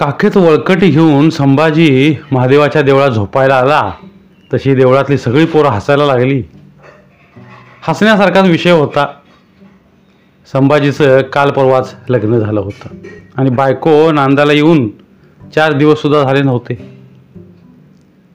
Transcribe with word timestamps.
काखेत 0.00 0.36
वळकटी 0.36 0.90
घेऊन 0.90 1.30
संभाजी 1.30 2.16
महादेवाच्या 2.32 2.82
देवळात 2.82 3.10
झोपायला 3.10 3.54
आला. 3.54 3.92
तशी 4.54 4.74
देवळातली 4.74 5.18
सगळी 5.18 5.44
पोरं 5.44 5.68
हसायला 5.68 6.06
लागली. 6.06 6.42
हसण्यासारखाच 7.82 8.48
विषय 8.48 8.70
होता. 8.70 9.06
संभाजीचं 10.52 11.22
काल 11.22 11.50
परवाच 11.50 11.94
लग्न 12.08 12.38
झालं 12.38 12.60
होतं. 12.60 12.88
आणि 13.36 13.50
बायको 13.50 14.12
नांदाला 14.12 14.52
येऊन 14.52 14.88
चार 15.54 15.72
दिवससुद्धा 15.72 16.22
झाले 16.22 16.42
नव्हते. 16.42 16.94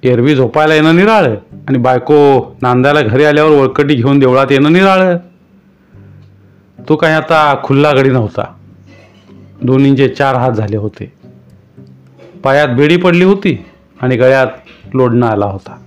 एरवी 0.04 0.36
झोपायला 0.36 0.76
येणं 0.76 0.96
निराळं 0.96 1.36
आणि 1.68 1.78
बायको 1.78 2.56
नांदाला 2.62 3.02
घरी 3.02 3.26
आल्यावर 3.26 3.52
वळकटी 3.52 3.96
घेऊन 3.96 4.20
देवळात 4.20 4.48
येणं 4.52 4.74
निराळं. 4.74 5.18
तो 6.90 6.96
काही 6.96 7.14
आता 7.14 7.56
खुल्ला 7.64 7.92
गडी 7.92 8.10
नव्हता. 8.10 8.54
दोन्हींचे 9.62 10.08
चार 10.08 10.36
हात 10.36 10.52
झाले 10.52 10.78
होते. 10.78 11.25
पायात 12.46 12.68
बेडी 12.68 12.98
पडली 12.98 13.24
होती 13.24 13.66
आणि 14.02 14.18
गळ्यात 14.18 14.48
लोडणं 14.94 15.28
आला 15.28 15.46
होता. 15.46 15.78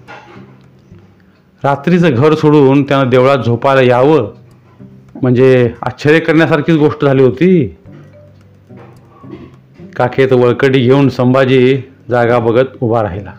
रात्रीचं 1.64 2.10
घर 2.10 2.34
सोडून 2.34 2.82
त्यानं 2.82 3.10
देवळात 3.10 3.38
झोपायला 3.38 3.82
यावं 3.82 4.32
म्हणजे 5.22 5.70
आश्चर्य 5.82 6.18
करण्यासारखीच 6.18 6.76
गोष्ट 6.76 7.04
झाली 7.04 7.22
होती. 7.22 7.76
काखेत 9.96 10.32
वळकटी 10.32 10.80
घेऊन 10.80 11.08
संभाजी 11.08 11.82
जागा 12.10 12.38
बघत 12.38 12.64
उभा 12.80 13.02
राहिला. 13.02 13.32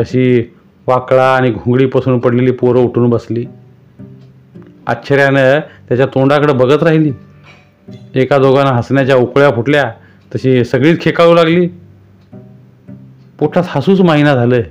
तशी 0.00 0.54
वाकळा 0.86 1.36
आणि 1.36 1.50
घुंगडीपासून 1.50 2.18
पडलेली 2.18 2.52
पोरं 2.52 2.80
उठून 2.80 3.10
बसली. 3.10 3.46
आश्चर्यानं 4.86 5.60
त्याच्या 5.60 6.06
तोंडाकडे 6.06 6.52
बघत 6.52 6.82
राहिली. 6.82 7.12
एका 8.14 8.38
दोघांना 8.38 8.72
हसण्याच्या 8.72 9.16
उकळ्या 9.16 9.50
फुटल्या 9.50 9.92
तशी 10.34 10.64
सगळीच 10.64 11.00
खेकाळू 11.00 11.34
लागली. 11.34 11.68
पोटात 13.38 13.62
हसूच 13.66 14.00
माहिना 14.00 14.34
झालं 14.34 14.62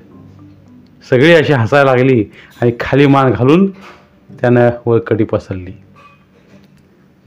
सगळी 1.10 1.34
अशी 1.34 1.54
हसायला 1.54 1.96
लागली 1.96 2.26
आणि 2.62 2.72
खाली 2.80 3.08
मान 3.08 3.32
घालून 3.32 3.72
त्यानं 4.42 4.70
वळकटी 4.86 5.24
पसरली. 5.24 5.72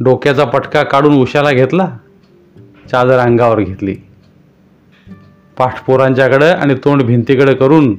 डोक्याचा 0.01 0.45
पटका 0.45 0.83
काढून 0.83 1.14
उशाला 1.14 1.53
घेतला 1.53 1.97
चादर 2.91 3.19
अंगावर 3.19 3.61
घेतली. 3.61 3.97
पाठपोरांच्याकडं 5.59 6.55
आणि 6.55 6.75
तोंड 6.75 7.03
भिंतीकडे 7.03 7.55
करून 7.55 7.95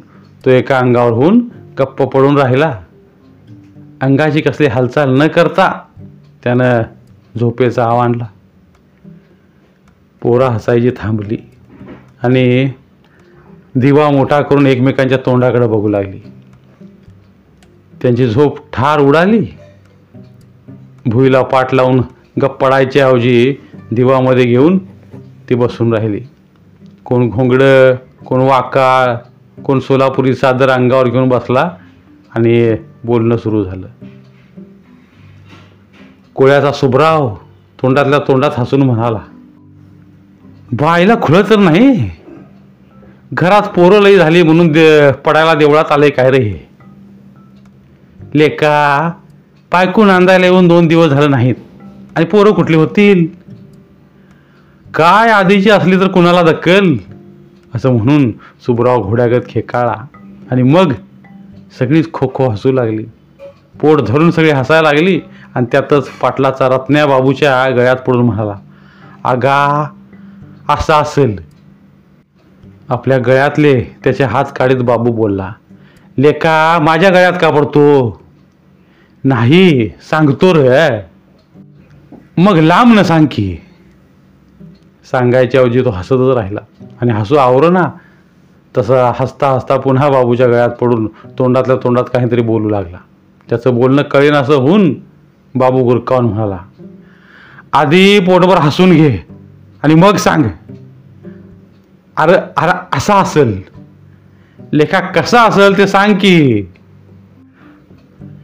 तो 0.45 0.49
एका 0.49 0.77
अंगावर 0.77 1.11
होऊन 1.11 1.39
गप्प 1.79 2.03
पडून 2.03 2.37
राहिला. 2.37 2.79
अंगाची 4.01 4.41
कसली 4.41 4.67
हालचाल 4.67 5.21
न 5.21 5.27
करता 5.27 5.81
त्यानं 6.43 6.81
झोपेचा 7.39 7.85
आव 7.85 7.97
आणला. 7.97 8.25
पोरा 10.21 10.49
हसायची 10.49 10.91
थांबली 10.97 11.37
आणि 12.23 12.69
दिवा 13.75 14.09
मोठा 14.09 14.41
करून 14.41 14.67
एकमेकांच्या 14.67 15.17
तोंडाकडे 15.17 15.67
बघू 15.67 15.87
लागली. 15.87 16.19
त्यांची 18.01 18.27
झोप 18.27 18.57
ठार 18.73 18.99
उडाली. 18.99 19.45
भुईला 21.05 21.41
पाठ 21.41 21.73
लावून 21.73 22.01
गप्प 22.41 22.65
ऐवजी 22.65 23.55
दिवामध्ये 23.91 24.43
घेऊन 24.43 24.77
ती 25.49 25.55
बसून 25.55 25.93
राहिली. 25.93 26.21
कोण 27.05 27.29
घोंगडं 27.29 27.95
कोण 28.25 28.41
वाकाळ 28.41 29.15
कोण 29.61 29.79
सोलापुरी 29.79 30.35
सादर 30.35 30.69
अंगावर 30.69 31.07
घेऊन 31.07 31.29
बसला 31.29 31.71
आणि 32.35 32.75
बोलणं 33.03 33.37
सुरू 33.37 33.63
झालं. 33.63 33.87
कोळ्याचा 36.35 36.71
सुभराव 36.71 37.35
तोंडातल्या 37.81 38.19
तोंडात 38.19 38.51
हसून 38.57 38.81
म्हणाला 38.81 39.19
बाईला 40.71 41.15
खुलं 41.21 41.41
तर 41.49 41.55
नाही? 41.55 42.11
घरात 43.33 43.61
पोरं 43.61 44.01
लई 44.01 44.17
झाली 44.17 44.43
म्हणून 44.43 44.71
दे 44.71 45.11
पडायला 45.11 45.53
देवळात 45.53 45.91
आले 45.91 46.09
काय 46.09 46.31
रे 46.31 46.37
हे? 46.37 46.69
लेका 48.35 49.11
पायकून 49.71 50.07
नांदायला 50.07 50.45
येऊन 50.45 50.67
दोन 50.67 50.87
दिवस 50.87 51.07
झाले 51.07 51.27
नाहीत. 51.27 51.55
आणि 52.15 52.25
पोरं 52.25 52.51
कुठली 52.51 52.77
होतील? 52.77 53.27
काय 54.95 55.29
आधीची 55.29 55.69
असली 55.69 55.99
तर 55.99 56.07
कुणाला 56.07 56.41
दक्कल? 56.41 56.95
असं 57.75 57.91
म्हणून 57.93 58.31
सुबराव 58.65 59.01
घोड्यागत 59.01 59.41
खेकाळा. 59.49 59.95
आणि 60.51 60.63
मग 60.63 60.93
सगळीच 61.79 62.11
खो 62.13 62.31
खो 62.35 62.49
हसू 62.49 62.71
लागली. 62.71 63.05
पोट 63.81 64.01
धरून 64.01 64.31
सगळी 64.31 64.49
हसायला 64.49 64.91
लागली 64.91 65.21
आणि 65.55 65.65
त्यातच 65.71 66.09
पाटलाचा 66.09 66.67
रत्न्या 66.67 67.05
बाबूच्या 67.05 67.69
गळ्यात 67.69 67.95
पडून 67.95 68.25
म्हणाला 68.25 68.55
आगा 69.23 69.87
असं 70.69 70.93
असेल. 70.93 71.46
आपल्या 72.89 73.17
गळ्यातले 73.17 73.79
त्याचे 74.03 74.23
हात 74.23 74.45
काढीत 74.55 74.81
बाबू 74.81 75.11
बोलला 75.11 75.51
लेका 76.17 76.79
माझ्या 76.81 77.09
गळ्यात 77.09 77.33
का 77.41 77.49
पडतो? 77.49 78.21
नाही 79.23 79.89
सांगतो 80.09 80.53
रे. 80.53 80.87
मग 82.37 82.57
लांब 82.57 82.93
न 82.99 83.03
सांग 83.03 83.25
की. 83.31 83.55
सांगायच्या 85.11 85.61
ऐवजी 85.61 85.83
तो 85.85 85.89
हसतच 85.89 86.35
राहिला 86.35 86.59
आणि 87.01 87.11
हसू 87.11 87.35
आवरो 87.35 87.69
ना. 87.69 87.83
तसं 88.75 89.11
हसता 89.15 89.47
हसता 89.47 89.77
पुन्हा 89.77 90.09
बाबूच्या 90.09 90.47
गळ्यात 90.47 90.69
पडून 90.69 91.07
तोंडातल्या 91.39 91.75
तोंडात 91.75 92.03
काहीतरी 92.13 92.41
बोलू 92.41 92.69
लागला. 92.69 92.97
त्याचं 93.47 93.75
बोलणं 93.75 94.01
कळेन 94.01 94.33
असं 94.33 94.53
होऊन 94.53 94.93
बाबू 95.55 95.83
गुरकावून 95.83 96.25
म्हणाला 96.25 96.57
आधी 97.73 98.19
पोटभर 98.19 98.57
हसून 98.57 98.91
घे 98.91 99.17
आणि 99.83 99.95
मग 99.95 100.15
सांग. 100.15 100.43
अरे 102.17 102.33
अरे 102.57 102.71
असा 102.97 103.15
असेल. 103.15 103.61
लेखा 104.73 104.99
कसा 104.99 105.41
असेल 105.41 105.77
ते 105.77 105.87
सांग 105.87 106.13
की. 106.13 106.37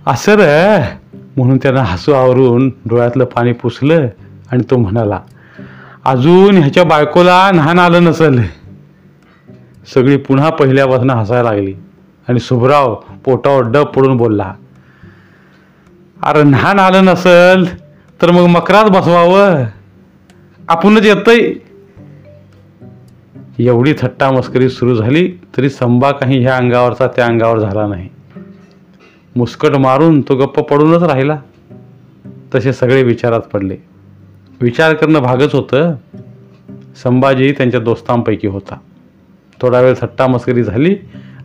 असं 0.08 0.36
रे. 0.36 0.82
म्हणून 1.38 1.58
त्यानं 1.58 1.80
हसू 1.80 2.12
आवरून 2.12 2.70
डोळ्यातलं 2.86 3.26
पाणी 3.26 3.54
पुसलं 3.54 4.08
आणि 4.52 4.64
तो 4.70 4.78
म्हणाला 4.78 5.20
अजून 6.06 6.58
ह्याच्या 6.58 6.84
बायकोला 6.84 7.52
नहान 7.52 7.80
आलं 7.80 8.04
नसेल. 8.04 8.40
सगळी 9.94 10.18
पुन्हा 10.18 10.50
पहिल्यापासून 10.50 11.10
हसायला 11.10 11.52
लागली 11.52 11.74
आणि 12.28 12.40
सुभराव 12.40 12.96
पोटावर 13.26 13.64
डब 13.64 13.86
पडून 13.86 14.18
बोलला 14.18 14.54
अरे 16.24 16.44
नहान 16.44 16.80
आलं 16.80 17.06
नसल 17.06 17.66
तर 18.22 18.32
मग 18.32 18.46
मकरात 18.46 18.86
बसवावं. 18.86 19.64
आपणच 20.70 21.06
येतंय. 21.06 21.54
एवढी 23.60 23.94
थट्टा 23.94 24.32
मस्करी 24.32 24.70
सुरू 24.70 24.96
झाली 24.96 25.28
तरी 25.58 25.70
संभा 25.70 26.12
काही 26.12 26.42
ह्या 26.42 26.56
अंगावरचा 26.56 27.08
त्या 27.08 27.26
अंगावर 27.26 27.60
झाला 27.60 27.88
नाही. 27.88 28.10
मुस्कट 29.36 29.70
मारून 29.70 30.22
तो 30.22 30.36
गप्प 30.36 30.60
पडूनच 30.60 31.04
राहिला. 31.04 31.40
तसे 32.56 32.74
सगळे 32.74 33.04
विचारात 33.04 33.40
पडले. 33.40 33.78
विचार 34.62 34.94
करणं 34.94 35.20
भागच 35.20 35.56
होतं. 35.56 35.96
संभाजी 37.04 37.52
त्यांच्या 37.52 37.80
दोस्तांपैकी 37.80 38.48
होता. 38.48 38.76
थोडा 39.62 39.82
वेळ 39.82 39.94
थट्टा 40.02 40.28
मस्करी 40.28 40.64
झाली 40.64 40.96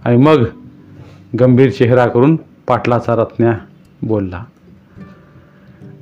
आणि 0.05 0.17
मग 0.17 0.45
गंभीर 1.41 1.71
चेहरा 1.71 2.07
करून 2.07 2.37
पाटलाचा 2.37 3.15
रत्न्या 3.17 3.53
बोलला. 4.03 4.45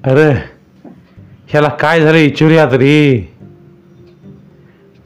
अरे 0.05 0.31
ह्याला 1.49 1.69
काय 1.69 2.01
झालं 2.01 2.19
इचुर्यात 2.19 2.73
रे? 2.73 3.36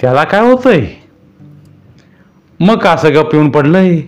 त्याला 0.01 0.25
काय 0.25 0.51
होतंय? 0.51 0.87
मग 2.61 2.87
असं 2.87 3.15
गप 3.15 3.35
येऊन 3.35 3.51
पडलंय? 3.51 4.01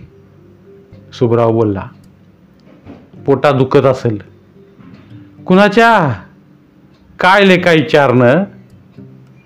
सुबराव 1.19 1.51
बोलला 1.51 1.87
पोटा 3.25 3.51
दुखत 3.51 3.85
असेल. 3.85 4.17
कुणाच्या? 5.45 6.13
काय 7.19 7.45
लेखा 7.45 7.71
विचारणं? 7.71 8.43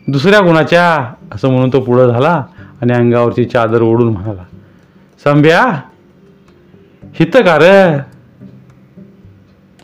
दुसऱ्या 0.08 0.40
कुणाच्या? 0.40 1.14
असं 1.32 1.50
म्हणून 1.50 1.70
तो 1.74 1.80
पुढं 1.80 2.08
झाला 2.08 2.44
आणि 2.82 2.94
अंगावरची 2.94 3.46
चादर 3.46 3.82
ओढून 3.82 4.14
म्हणाला 4.14 4.44
संभ्या 5.24 5.64
हितकार 7.16 7.62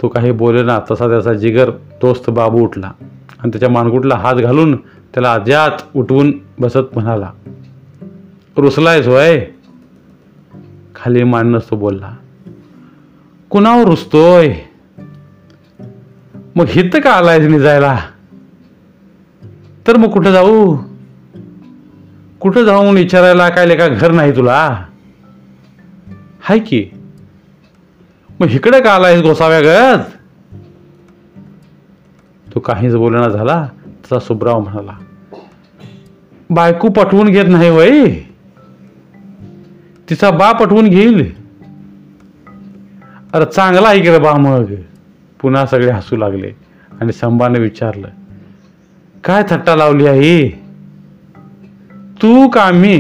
तो 0.02 0.08
काही 0.08 0.32
बोलेना 0.32 0.80
तसा 0.92 1.08
त्याचा 1.08 1.34
जिगर 1.34 1.70
दोस्त 2.02 2.30
बाबू 2.30 2.64
उठला 2.64 2.92
आणि 3.40 3.50
त्याच्या 3.50 3.70
मानकुटला 3.70 4.16
हात 4.16 4.36
घालून 4.36 4.76
त्याला 5.14 5.34
अज्यात 5.34 5.72
उठवून 5.96 6.34
बसत 6.60 6.94
म्हणाला 6.94 7.32
रुसलायस 8.58 9.08
होय? 9.08 9.46
खाली 10.96 11.24
मांडणंच 11.24 11.70
तो 11.70 11.76
बोलला 11.76 12.16
कुणावर 13.50 13.84
रुसतोय? 13.84 14.54
मग 16.56 16.66
हित 16.68 16.90
का 17.04 17.12
आलायस 17.12 17.48
निजायला? 17.48 18.00
तर 19.88 19.98
मग 19.98 20.10
कुठं 20.10 20.32
जाऊ? 20.32 20.78
कुठं 22.40 22.64
जाऊन 22.64 22.96
विचारायला 22.96 23.50
काय 23.50 23.66
लेखा 23.66 23.88
घर 23.88 24.12
नाही 24.12 24.36
तुला? 24.36 24.86
हाय 26.42 26.60
की? 26.60 26.90
मग 28.40 28.48
इकडे 28.50 28.82
का 28.82 28.92
आलायस 28.92 29.22
गोसाव्यागत 29.22 30.00
तो 32.56 32.60
काहीच 32.60 32.96
बोलणं 32.96 33.30
झाला 33.30 33.68
तसा 34.06 34.20
सुब्राव 34.20 34.60
म्हणाला 34.60 34.98
बायको 36.50 36.90
पटवून 36.90 37.30
घेत 37.30 37.46
नाही 37.48 37.70
वय. 37.70 38.08
तिचा 40.10 40.30
बा 40.32 40.52
पटवून 40.52 40.90
घेईल. 40.90 41.22
अरे 43.34 43.46
चांगला 43.46 43.88
आहे 43.88 44.02
की 44.02 44.10
रे 44.10 44.20
बा 44.20 44.34
मग. 44.38 44.74
पुन्हा 45.42 45.66
सगळे 45.66 45.92
हसू 45.92 46.16
लागले 46.16 46.52
आणि 47.02 47.14
संभाने 47.14 47.60
विचारलं 47.60 48.08
काय 49.24 49.44
थट्टा 49.50 49.76
लावली 49.76 50.08
आहे 50.08 50.50
तू 52.22 52.48
का 52.50 52.70
मी 52.72 52.98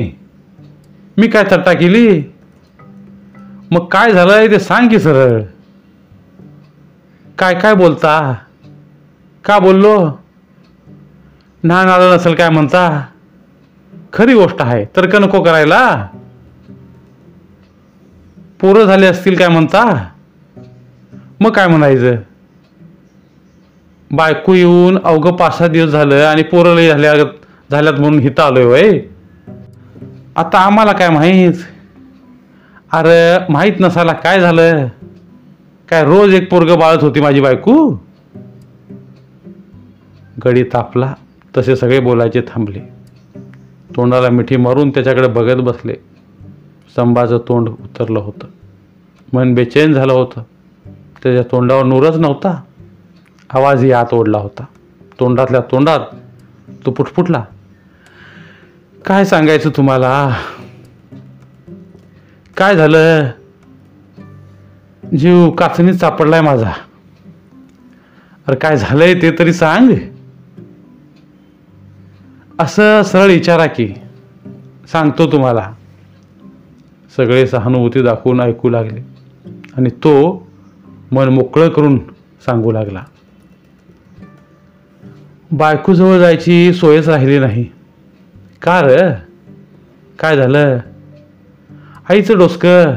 मी 1.17 1.27
काय 1.27 1.44
थट्टा 1.51 1.73
केली? 1.73 2.07
मग 3.71 3.85
काय 3.85 4.11
झालंय 4.11 4.47
ते 4.47 4.59
सांग 4.59 4.89
की 4.89 5.00
सरळ. 5.00 5.41
काय 7.38 7.53
काय 7.59 7.75
बोलता? 7.75 8.33
का 9.45 9.59
बोललो? 9.59 9.95
ना 11.63 11.80
आलं 11.80 12.15
नसेल 12.15 12.33
काय 12.33 12.50
म्हणता? 12.50 13.06
खरी 14.13 14.33
गोष्ट 14.33 14.62
आहे. 14.62 14.86
तर्क 14.86 15.15
नको 15.15 15.44
करायला. 15.44 16.07
पोरं 18.62 18.86
झाले 18.86 19.06
असतील 19.06 19.36
काय 19.36 19.48
म्हणता? 19.48 20.10
मग 21.39 21.51
काय 21.51 21.68
म्हणायचं? 21.68 22.15
बायको 24.12 24.54
येऊन 24.54 24.98
अवघं 25.04 25.36
पाच 25.36 25.57
सहा 25.57 25.68
दिवस 25.68 25.89
झालं 25.89 26.25
आणि 26.25 26.44
पोरं 26.44 26.75
लई 26.75 26.88
झाल्या 26.88 27.13
झाल्यात 27.71 28.00
म्हणून 28.00 28.19
हिथं 28.19 28.44
आलोय 28.44 28.63
वय 28.63 29.00
आता 30.36 30.57
आम्हाला 30.57 30.92
काय 30.92 31.10
माहीत? 31.10 31.54
अरे 32.92 33.38
माहीत 33.50 33.74
नसायला 33.80 34.13
काय 34.13 34.39
झालं? 34.42 34.88
काय 35.89 36.04
रोज 36.04 36.33
एक 36.33 36.50
पोरग 36.51 36.75
बाळत 36.75 37.04
होती 37.04 37.21
माझी 37.21 37.42
बायको? 37.42 38.00
गडी 40.45 40.63
तापला. 40.63 41.13
तसे 41.57 41.75
सगळे 41.75 42.00
बोलायचे 42.00 42.41
थांबले. 42.41 42.79
तोंडाला 43.95 44.29
मिठी 44.29 44.57
मारून 44.57 44.89
त्याच्याकडे 44.89 45.27
बघत 45.27 45.61
बसले. 45.61 45.94
संभाचं 46.95 47.38
तोंड 47.38 47.69
उतरलं 47.69 48.19
होतं. 48.19 48.47
मन 49.33 49.53
बेचैन 49.53 49.94
झालं 49.94 50.13
होतं. 50.13 50.41
त्याच्या 51.23 51.44
तोंडावर 51.51 51.83
नूरच 51.83 52.17
नव्हता. 52.17 52.63
आवाजही 53.50 53.91
आत 53.91 54.13
ओढला 54.13 54.38
होता. 54.38 54.65
तोंडातल्या 55.19 55.61
तोंडात 55.61 56.00
तो 56.85 56.91
पुटपुटला 56.91 57.45
काय 59.05 59.25
सांगायचं 59.25 59.69
तुम्हाला? 59.69 60.35
काय 62.57 62.75
झालं? 62.75 63.29
जीव 65.17 65.50
काचणीत 65.51 65.94
सापडलाय 65.94 66.41
माझा. 66.41 66.71
अरे 68.47 68.55
काय 68.55 68.77
झालंय 68.77 69.13
ते 69.13 69.31
तरी 69.39 69.53
सांग. 69.53 70.12
असं 72.59 73.03
सरळ 73.03 73.27
विचारा 73.27 73.65
की 73.65 73.94
सांगतो 74.91 75.31
तुम्हाला. 75.31 75.73
सगळे 77.17 77.47
सहानुभूती 77.47 78.01
दाखवून 78.01 78.41
ऐकू 78.41 78.69
लागले 78.69 79.01
आणि 79.77 79.89
तो 79.89 80.47
मन 81.11 81.27
मोकळं 81.27 81.69
करून 81.69 81.97
सांगू 82.45 82.71
लागला. 82.71 83.03
बायकोजवळ 85.51 86.17
जायची 86.17 86.73
सोयच 86.73 87.09
राहिली 87.09 87.39
नाही. 87.39 87.65
का 88.61 88.81
र? 88.81 89.11
काय 90.19 90.38
झालं? 90.38 90.77
आईचं 92.09 92.38
डोसकं. 92.38 92.94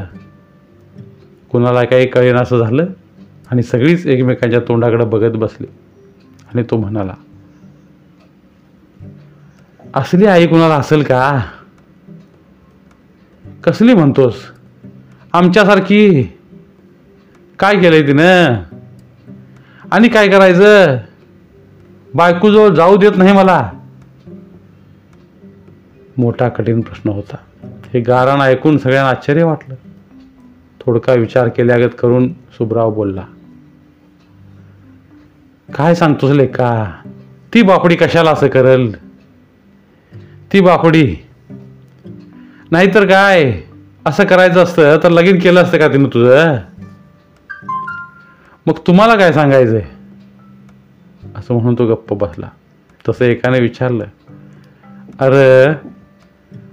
कुणाला 1.51 1.83
काही 1.83 2.07
कळेन 2.07 2.35
असं 2.35 2.57
झालं? 2.57 2.85
आणि 3.51 3.63
सगळीच 3.63 4.07
एकमेकांच्या 4.07 4.59
तोंडाकडे 4.59 5.05
बघत 5.05 5.37
बसली. 5.37 5.67
आणि 6.53 6.63
तो 6.63 6.77
म्हणाला 6.77 7.13
असली 9.93 10.25
आई 10.25 10.47
कुणाला 10.47 10.75
असेल 10.75 11.03
का? 11.03 11.41
कसली 13.63 13.93
म्हणतोस? 13.93 14.35
आमच्यासारखी. 15.33 16.23
काय 17.59 17.75
केलंय 17.75 18.01
तिनं? 18.01 18.53
आणि 19.91 20.07
काय 20.07 20.27
करायचं? 20.27 20.97
बायकोजवळ 22.15 22.69
जाऊ 22.69 22.97
देत 22.97 23.11
नाही 23.17 23.33
मला. 23.33 23.71
मोठा 26.17 26.49
कठीण 26.49 26.81
प्रश्न 26.81 27.09
होता. 27.09 27.37
हे 27.63 27.99
गारण 27.99 28.41
ऐकून 28.41 28.77
सगळ्यांना 28.77 29.09
आश्चर्य 29.09 29.43
वाटलं. 29.43 29.75
थोडका 30.81 31.13
विचार 31.13 31.47
केल्यागत 31.47 31.91
करून 31.99 32.33
सुब्राव 32.33 32.91
बोलला. 32.91 33.23
काय 35.75 35.95
सांगतोस 35.95 36.31
लेका? 36.31 36.91
ती 37.53 37.61
बापडी 37.61 37.95
कशाला 37.95 38.31
असं 38.31 38.47
करल? 38.47 38.91
ती 40.53 40.59
बापडी. 40.59 41.15
नाहीतर 42.71 43.05
काय? 43.05 43.53
असं 44.05 44.25
करायचं 44.25 44.63
असतं 44.63 44.97
तर 45.03 45.09
लगीन 45.09 45.39
केलं 45.39 45.63
असतं 45.63 45.77
का 45.77 45.87
तिनं 45.87 46.09
तुझं? 46.13 46.55
मग 48.65 48.73
तुम्हाला 48.87 49.15
काय 49.15 49.33
सांगायचंय? 49.33 49.81
असं 51.35 51.53
म्हणून 51.53 51.75
तो 51.79 51.85
गप्प 51.85 52.13
बसला. 52.13 52.47
तसं 53.09 53.25
एकाने 53.25 53.59
विचारलं. 53.59 54.03
अरे 55.19 55.73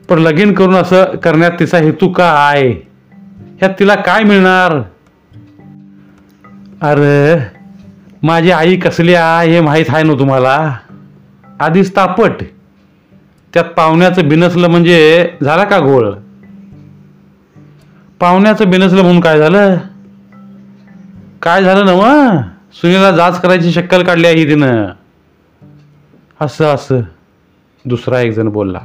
पण 0.09 0.19
लगीन 0.19 0.55
करून 0.55 0.75
असं 0.75 1.05
करण्यात 1.05 1.53
तिचा 1.61 1.79
हेतू 1.79 2.09
काय? 2.09 2.69
ह्यात 3.59 3.71
तिला 3.79 3.95
काय 3.95 4.23
मिळणार? 4.23 4.83
अरे 6.81 7.41
माझी 8.23 8.51
आई 8.51 8.77
कसली 8.77 9.15
आहे 9.15 9.51
हे 9.51 9.61
माहीत 9.61 9.87
आहे 9.89 10.03
ना 10.03 10.13
तुम्हाला? 10.13 10.77
आधीच 11.61 11.97
तापट. 11.97 12.31
त्यात 13.55 13.65
पाहुण्याचं 13.65 14.29
बिनसलं 14.29 14.69
म्हणजे 14.69 15.29
झाला 15.43 15.65
का 15.65 15.79
घोळ? 15.79 16.11
पाहुण्याचं 18.21 18.71
बिनसलं 18.71 19.03
म्हणून 19.03 19.21
काय 19.21 19.39
झालं? 19.39 19.77
काय 21.43 21.63
झालं 21.63 21.87
ना 21.87 21.95
मग 21.95 22.41
सुनीला 22.75 23.11
जाच 23.11 23.41
करायची 23.41 23.73
शक्कल 23.73 24.03
काढली 24.03 24.27
आहे 24.27 24.45
तिनं. 24.45 24.87
असं 26.41 26.65
असं. 26.65 27.01
दुसरा 27.85 28.21
एक 28.21 28.33
जण 28.33 28.49
बोलला. 28.49 28.81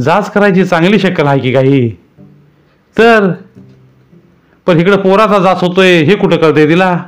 जाच 0.00 0.32
करायची 0.32 0.64
चांगली 0.64 0.98
शक्कल 0.98 1.26
आहे 1.26 1.38
की 1.38 1.52
काही? 1.52 1.90
तर? 2.98 3.32
पण 4.66 4.78
इकडं 4.78 4.96
पोराचा 4.96 5.38
जाच 5.38 5.60
होतोय 5.60 6.02
हे 6.02 6.14
कुठं 6.14 6.36
कळतंय 6.36 6.68
तिला? 6.68 6.98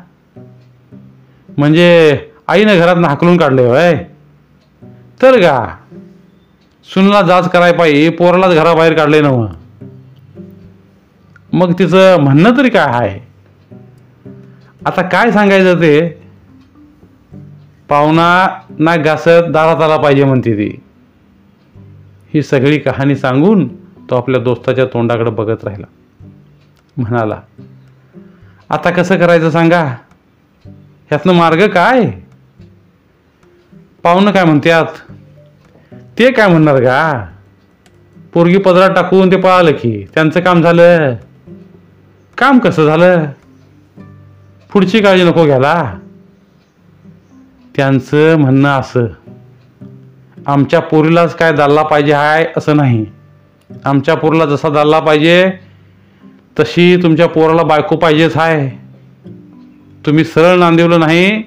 म्हणजे 1.58 2.18
आईनं 2.48 2.78
घरात 2.78 2.96
हाकलून 2.96 3.36
काढले 3.36 3.66
होय? 3.66 4.04
तर 5.22 5.40
का 5.40 5.76
सुनला 6.94 7.22
जाच 7.22 7.50
कराय 7.50 7.72
पाहिजे 7.72 8.08
पोरालाच 8.10 8.54
घराबाहेर 8.54 8.94
काढले 8.94 9.20
ना 9.20 9.30
मग 11.52 11.72
तिचं 11.78 12.20
म्हणणं 12.20 12.56
तरी 12.56 12.68
काय 12.68 12.86
आहे? 12.86 13.20
आता 14.86 15.02
काय 15.02 15.32
सांगायचं 15.32 15.80
ते? 15.80 16.22
पाहुणा 17.88 18.48
ना 18.78 18.96
घासत 18.96 19.50
दारात 19.50 19.82
आला 19.82 19.96
पाहिजे 19.96 20.24
म्हणते 20.24 20.52
ती. 20.52 20.80
ही 22.34 22.42
सगळी 22.42 22.78
कहाणी 22.78 23.16
सांगून 23.16 23.68
तो 24.10 24.16
आपल्या 24.16 24.40
दोस्ताच्या 24.40 24.84
तोंडाकडे 24.84 25.30
बघत 25.30 25.64
राहिला. 25.64 25.86
म्हणाला 26.96 27.40
आता 28.70 28.90
कसं 28.90 29.18
करायचं 29.18 29.50
सांगा? 29.50 29.84
ह्यातनं 31.10 31.32
मार्ग 31.32 31.66
काय? 31.66 32.10
पाहुणं 34.02 34.30
काय 34.30 34.44
म्हणते 34.44 34.70
आत 34.70 35.05
ते 36.18 36.30
काय 36.30 36.48
म्हणणार 36.48 36.80
का? 36.80 37.26
पोरगी 38.32 38.58
पदरात 38.58 38.90
टाकून 38.90 39.30
ते 39.30 39.36
पळालं 39.36 39.70
की 39.70 40.06
त्यांचं 40.14 40.40
काम 40.40 40.62
झालं. 40.62 41.14
काम 42.38 42.58
कसं 42.58 42.86
झालं? 42.86 43.24
पुढची 44.72 45.00
काळजी 45.00 45.24
नको 45.24 45.44
घ्यायला. 45.44 45.94
त्यांचं 47.76 48.36
म्हणणं 48.38 48.68
असं 48.68 49.06
आमच्या 50.46 50.80
पोरीलाच 50.80 51.34
काय 51.36 51.52
दाल्ला 51.52 51.82
पाहिजे 51.82 52.12
हाय 52.12 52.46
असं 52.56 52.76
नाही. 52.76 53.06
आमच्या 53.84 54.14
पोरीला 54.14 54.44
जसा 54.44 54.68
दाल्ला 54.68 55.00
पाहिजे 55.00 55.50
तशी 56.58 56.96
तुमच्या 57.02 57.28
पोराला 57.28 57.62
बायको 57.62 57.96
पाहिजेच 57.96 58.36
हाय. 58.36 58.70
तुम्ही 60.06 60.24
सरळ 60.24 60.58
नांदिवलं 60.58 61.00
नाही 61.00 61.42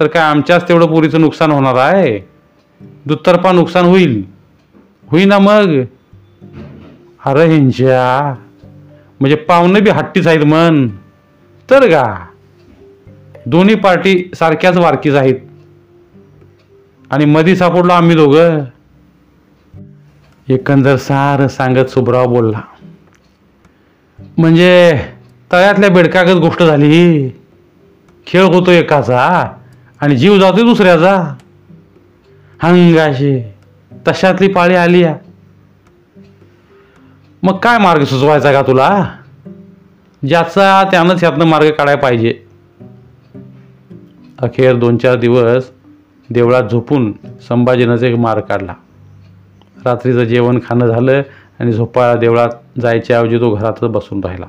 तर 0.00 0.06
काय 0.06 0.22
आमच्याच 0.22 0.68
तेवढं 0.68 0.86
पोरीचं 0.86 1.20
नुकसान 1.20 1.50
होणार 1.50 1.74
आहे 1.74 2.33
दुतर्फा 3.06 3.52
नुकसान 3.52 3.84
होईल. 3.84 4.24
होईना 5.08 5.38
मग. 5.38 5.82
अरे 7.26 7.46
ह्यांच्या 7.46 8.34
म्हणजे 9.20 9.36
पाहुणे 9.36 9.80
बी 9.80 9.90
हट्टीच 9.90 10.26
आहेत 10.26 10.44
मन 10.44 10.88
तर 11.70 11.90
का 11.90 12.26
दोन्ही 13.46 13.74
पार्टी 13.74 14.30
सारख्याच 14.34 14.76
वारकीच 14.76 15.14
आहेत. 15.14 15.34
आणि 17.10 17.24
मधी 17.24 17.56
सापडलो 17.56 17.92
आम्ही 17.92 18.16
दोघं. 18.16 18.64
एकंदर 20.48 20.96
सार 20.96 21.46
सांगत 21.46 21.90
सुबराव 21.90 22.26
बोलला. 22.26 22.60
म्हणजे 24.38 25.00
तळ्यातल्या 25.52 25.90
बेडकागत 25.90 26.36
गोष्ट 26.36 26.62
झाली. 26.62 27.28
खेळ 28.26 28.42
होतो 28.42 28.70
एकाचा 28.70 29.52
आणि 30.00 30.16
जीव 30.16 30.38
जातो 30.38 30.56
दुसऱ्याचा. 30.56 31.34
हंगाशी. 32.62 33.42
तशातली 34.08 34.48
पाळी 34.48 34.74
आली 34.74 35.02
या. 35.02 35.16
मग 37.42 37.58
काय 37.58 37.78
मार्ग 37.78 38.04
सुचवायचा 38.04 38.52
का 38.52 38.62
तुला? 38.62 39.08
ज्याचा 40.28 40.84
त्यानंच 40.90 41.18
ह्यातनं 41.18 41.44
मार्ग 41.44 41.70
काढायला 41.70 42.00
पाहिजे. 42.00 42.40
अखेर 44.38 44.76
दोन 44.76 44.96
चार 44.96 45.16
दिवस 45.16 45.70
देवळात 46.30 46.62
झोपून 46.70 47.12
संभाजीनंच 47.48 48.02
एक 48.02 48.16
मार्ग 48.16 48.42
काढला. 48.42 48.74
रात्रीचं 49.84 50.24
जेवण 50.24 50.58
खाणं 50.58 50.86
झालं 50.86 51.22
आणि 51.58 51.72
झोपाळा 51.72 52.14
देवळात 52.14 52.80
जायच्याऐवजी 52.80 53.40
तो 53.40 53.54
घरातच 53.54 53.84
बसून 53.84 54.24
राहिला. 54.24 54.46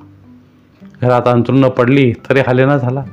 घरात 1.02 1.22
अंतरुण 1.26 1.70
पडली 1.70 2.14
तरी 2.30 2.40
हालेना 2.40 2.78
झाला. 2.78 3.04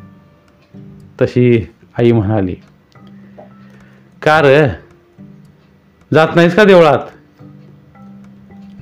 तशी 1.23 1.71
आई 1.99 2.13
म्हणाली 2.13 2.57
का 4.23 4.41
र? 4.45 4.69
जात 6.13 6.29
नाहीस 6.37 6.55
का 6.55 6.65
देवळात? 6.65 6.99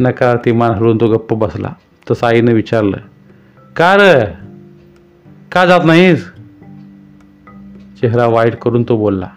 नकार 0.01 0.37
ती 0.37 0.53
मान 0.53 0.71
हलवून 0.71 0.97
तो 1.01 1.09
गप्प 1.09 1.35
बसला. 1.35 1.69
तसं 2.11 2.27
आईनं 2.27 2.53
विचारलं. 2.53 2.97
का 3.77 3.97
र? 3.99 4.25
का 5.53 5.67
जात 5.67 5.81
नाहीस? 5.85 6.33
चेहरा 8.01 8.27
वाईट 8.27 8.55
करून 8.55 8.83
तो 8.83 8.97
बोलला. 8.97 9.29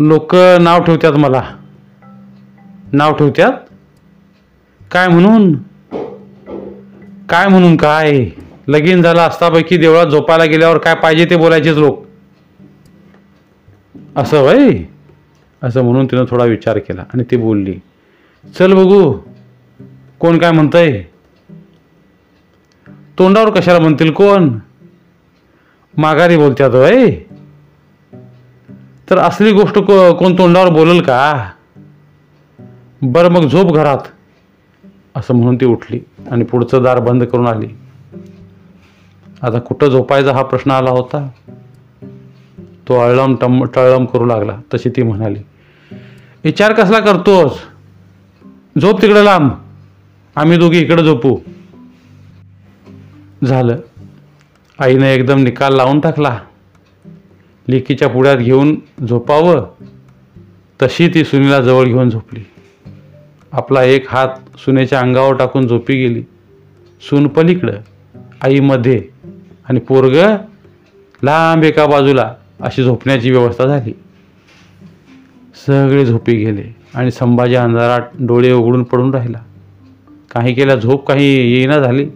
लोक 0.00 0.34
नाव 0.60 0.82
ठेवतात 0.82 1.12
मला. 1.12 1.42
नाव 2.92 3.12
ठेवतात 3.12 3.52
काय 4.90 5.08
म्हणून? 5.08 5.52
काय 7.28 7.48
म्हणून 7.48 7.76
काय? 7.76 8.26
लगीन 8.68 9.02
झालं 9.02 9.20
असतापैकी 9.20 9.76
देवळात 9.76 10.06
झोपायला 10.06 10.44
गेल्यावर 10.44 10.78
काय 10.78 10.94
पाहिजे 10.94 11.24
ते 11.24 11.36
बोलायचेच 11.36 11.76
लोक. 11.76 12.06
असं 14.16 14.42
वय? 14.42 14.82
असं 15.62 15.82
म्हणून 15.82 16.06
तिनं 16.06 16.24
थोडा 16.30 16.44
विचार 16.44 16.78
केला 16.78 17.02
आणि 17.02 17.24
ती 17.30 17.36
बोलली 17.36 17.74
चल 18.58 18.72
बघू 18.72 19.12
कोण 20.18 20.38
काय 20.38 20.50
म्हणतंय? 20.50 21.02
तोंडावर 23.18 23.50
कशाला 23.50 23.78
म्हणतील 23.78 24.12
कोण? 24.12 24.58
माघारी 25.96 26.36
बोलत्यात 26.36 26.70
वय? 26.70 27.10
तर 29.10 29.18
असली 29.18 29.52
गोष्ट 29.52 29.78
को 29.78 30.14
कोण 30.14 30.38
तोंडावर 30.38 30.68
बोलल 30.68 31.00
का? 31.00 31.50
बरं 33.02 33.28
मग 33.28 33.46
झोप 33.48 33.72
घरात. 33.72 33.98
असं 35.14 35.34
म्हणून 35.34 35.56
ती 35.56 35.66
उठली 35.66 36.00
आणि 36.30 36.44
पुढचं 36.44 36.82
दार 36.82 36.98
बंद 36.98 37.24
करून 37.24 37.46
आली. 37.46 37.68
आता 39.42 39.58
कुठं 39.58 39.88
झोपायचा 39.88 40.32
हा 40.32 40.42
प्रश्न 40.42 40.70
आला 40.70 40.90
होता? 40.90 41.28
तो 42.88 43.00
अळम 43.00 43.36
टम 43.40 43.64
टळम 43.64 44.04
करू 44.04 44.26
लागला 44.26 44.60
तशी 44.74 44.88
ती 44.88 45.02
म्हणाली. 45.02 45.38
विचार 46.44 46.72
कसला 46.72 47.00
करतोस? 47.00 47.52
झोप 48.80 49.02
तिकडं 49.02 49.22
लांब. 49.22 49.50
आम्ही 50.36 50.58
दोघी 50.58 50.78
इकडं 50.78 51.02
झोपू. 51.02 51.38
झालं. 53.44 53.76
आईने 54.78 55.14
एकदम 55.14 55.42
निकाल 55.42 55.76
लावून 55.76 56.00
टाकला. 56.00 56.38
लिकीच्या 57.68 58.08
पुढ्यात 58.08 58.36
घेऊन 58.36 58.80
झोपावं. 59.08 59.66
तशी 60.82 61.08
ती 61.08 61.24
सुनीला 61.24 61.60
जवळ 61.60 61.84
घेऊन 61.84 62.10
झोपली. 62.10 62.44
आपला 63.52 63.82
एक 63.82 64.04
हात 64.08 64.58
सुनेच्या 64.58 65.00
अंगावर 65.00 65.36
टाकून 65.36 65.66
झोपी 65.66 65.94
गेली. 65.94 66.22
सून 67.00 67.28
पलीकडं 67.28 67.72
आईमध्ये 68.42 69.04
आणि 69.68 69.80
पोरग 69.80 70.36
लांब 71.22 71.64
एका 71.64 71.86
बाजूला. 71.86 72.34
अशी 72.60 72.84
झोपण्याची 72.84 73.30
व्यवस्था 73.30 73.66
झाली. 73.66 73.92
सगळे 75.66 76.06
झोपी 76.06 76.32
गेले 76.32 76.76
आणि 76.94 77.10
संभाजी 77.10 77.54
अंधारात 77.54 78.00
डोळे 78.20 78.52
उघडून 78.52 78.82
पडून 78.82 79.14
राहिला. 79.14 79.38
काही 80.30 80.54
केल्या 80.54 80.76
झोप 80.76 81.08
काही 81.08 81.52
येईना 81.52 81.78
झाली. 81.78 82.08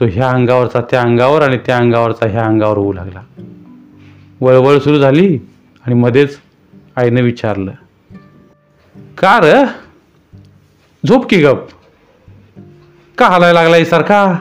तो 0.00 0.04
ह्या 0.04 0.30
अंगावरचा 0.30 0.80
त्या 0.80 1.02
अंगावर 1.02 1.42
आणि 1.42 1.58
त्या 1.66 1.76
अंगावरचा 1.76 2.26
ह्या 2.26 2.44
अंगावर 2.44 2.78
होऊ 2.78 2.92
लागला. 2.92 3.22
वळवळ 4.40 4.78
सुरू 4.78 4.98
झाली 4.98 5.38
आणि 5.86 5.94
मध्येच 5.94 6.38
आईनं 6.96 7.20
विचारलं 7.20 7.72
का 9.18 9.40
र? 9.42 9.64
झोप 11.06 11.30
की 11.30 11.42
गप? 11.42 11.68
का 13.18 13.26
हलाय 13.26 13.52
लागलाय 13.52 13.84
सारखा? 13.84 14.38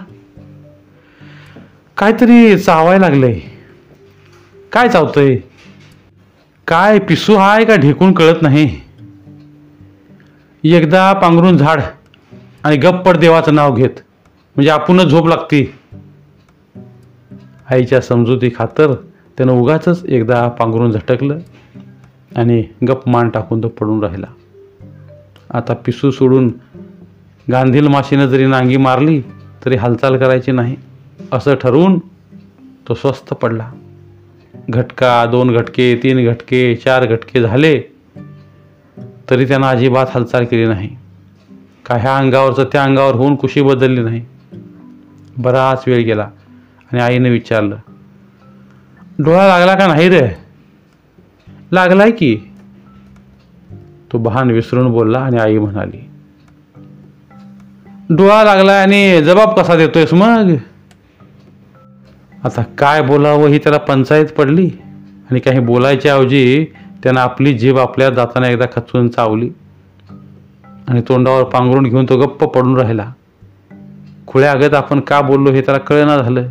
काहीतरी 1.97 2.59
चावाय 2.59 2.99
लागलंय. 2.99 3.50
काय 4.71 4.89
चावतंय? 4.89 5.37
काय 6.67 6.99
पिसू 6.99 7.35
हाय 7.35 7.65
का 7.65 7.75
ढेकून 7.75 8.13
कळत 8.13 8.41
नाही? 8.41 8.81
एकदा 10.63 11.13
पांघरून 11.13 11.57
झाड 11.57 11.81
आणि 12.63 12.77
गप्पड 12.77 13.17
देवाचं 13.17 13.55
नाव 13.55 13.75
घेत. 13.75 13.89
म्हणजे 14.55 14.69
आपणच 14.69 15.05
झोप 15.05 15.27
लागती. 15.27 15.73
आईच्या 17.69 18.01
समजुती 18.01 18.49
खातर 18.55 18.93
त्यानं 19.37 19.53
उगाच 19.53 20.05
एकदा 20.05 20.47
पांघरून 20.47 20.91
झटकलं 20.91 21.37
आणि 22.35 22.63
गप 22.87 23.09
मान 23.09 23.29
टाकून 23.29 23.63
तो 23.63 23.67
पडून 23.67 24.03
राहिला. 24.03 24.27
आता 25.53 25.73
पिसू 25.73 26.11
सोडून 26.11 26.51
गांधील 27.51 27.87
माशीनं 27.87 28.25
जरी 28.25 28.45
नांगी 28.45 28.77
मारली 28.77 29.21
तरी 29.65 29.75
हालचाल 29.75 30.17
करायची 30.17 30.51
नाही 30.51 30.75
असं 31.31 31.55
ठरवून 31.55 31.99
तो 32.87 32.93
स्वस्त 32.93 33.33
पडला. 33.33 33.71
घटका 34.69 35.25
दोन 35.25 35.55
घटके 35.57 35.95
तीन 36.03 36.25
घटके 36.25 36.75
चार 36.75 37.05
घटके 37.05 37.41
झाले 37.41 37.79
तरी 39.29 39.45
त्यांना 39.47 39.69
अजिबात 39.69 40.05
हालचाल 40.09 40.45
केली 40.45 40.65
नाही. 40.65 40.89
का 41.85 41.95
ह्या 41.95 42.17
अंगावरचं 42.17 42.63
त्या 42.63 42.83
अंगावर 42.83 43.15
होऊन 43.15 43.35
कुशी 43.35 43.61
बदलली 43.61 44.01
नाही? 44.01 44.25
बराच 45.37 45.83
वेळ 45.87 46.03
गेला 46.03 46.29
आणि 46.91 46.99
आईने 47.01 47.29
विचारलं 47.29 47.77
डोळा 49.19 49.47
लागला 49.47 49.75
का 49.75 49.87
नाही 49.87 50.09
रे? 50.09 50.27
लागलाय 51.71 52.11
की. 52.11 52.37
तो 54.13 54.17
बहान 54.17 54.51
विसरून 54.51 54.91
बोलला 54.91 55.19
आणि 55.19 55.37
आई 55.37 55.57
म्हणाली 55.57 56.09
डोळा 58.09 58.43
लागलाय 58.43 58.81
आणि 58.81 59.23
जबाब 59.23 59.59
कसा 59.59 59.75
देतोयस 59.75 60.13
मग? 60.13 60.53
आता 62.43 62.63
काय 62.63 63.01
बोलावं 63.01 63.47
ही 63.47 63.57
त्याला 63.57 63.77
पंचायत 63.77 64.25
पडली 64.25 64.69
आणि 65.31 65.39
काही 65.39 65.59
बोलायच्या 65.59 66.13
ऐवजी 66.13 66.65
त्यानं 67.03 67.19
आपली 67.19 67.53
जीभ 67.53 67.77
आपल्या 67.77 68.09
दाताने 68.09 68.53
एकदा 68.53 68.65
खचून 68.65 69.09
चावली. 69.09 69.49
आणि 70.87 71.01
तोंडावर 71.01 71.43
पांघरून 71.43 71.83
घेऊन 71.83 72.05
तो 72.09 72.17
गप्प 72.17 72.43
पडून 72.43 72.77
राहिला. 72.77 73.11
खुळ्या 74.27 74.51
आगत 74.51 74.73
आपण 74.73 74.99
का 74.99 75.21
बोललो 75.21 75.51
हे 75.51 75.61
त्याला 75.61 75.79
कळेना 75.79 76.17
झालं. 76.17 76.47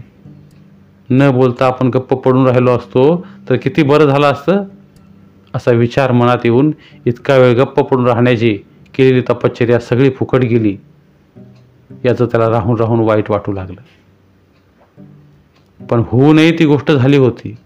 न 1.11 1.31
बोलता 1.31 1.67
आपण 1.67 1.87
गप्प 1.87 2.15
पडून 2.15 2.47
राहिलो 2.47 2.71
असतो 2.71 3.27
तर 3.49 3.57
किती 3.57 3.83
बरं 3.83 4.05
झालं 4.05 4.27
असतं? 4.27 4.65
असा 5.55 5.71
विचार 5.71 6.13
मनात 6.13 6.39
येऊन 6.45 6.71
इतका 7.07 7.37
वेळ 7.37 7.55
गप्प 7.57 7.81
पडून 7.81 8.07
राहण्याची 8.07 8.59
केलेली 8.95 9.21
तपश्चर्या 9.21 9.79
सगळी 9.79 10.11
फुकट 10.11 10.41
गेली. 10.41 10.77
याचं 12.05 12.27
त्याला 12.27 12.49
राहून 12.49 12.79
राहून 12.79 13.01
वाईट 13.01 13.31
वाटू 13.31 13.53
लागलं. 13.53 13.81
पण 15.89 16.03
होऊ 16.07 16.33
नये 16.33 16.53
ती 16.59 16.65
गोष्ट 16.65 16.93
झाली 16.93 17.17
होती. 17.17 17.57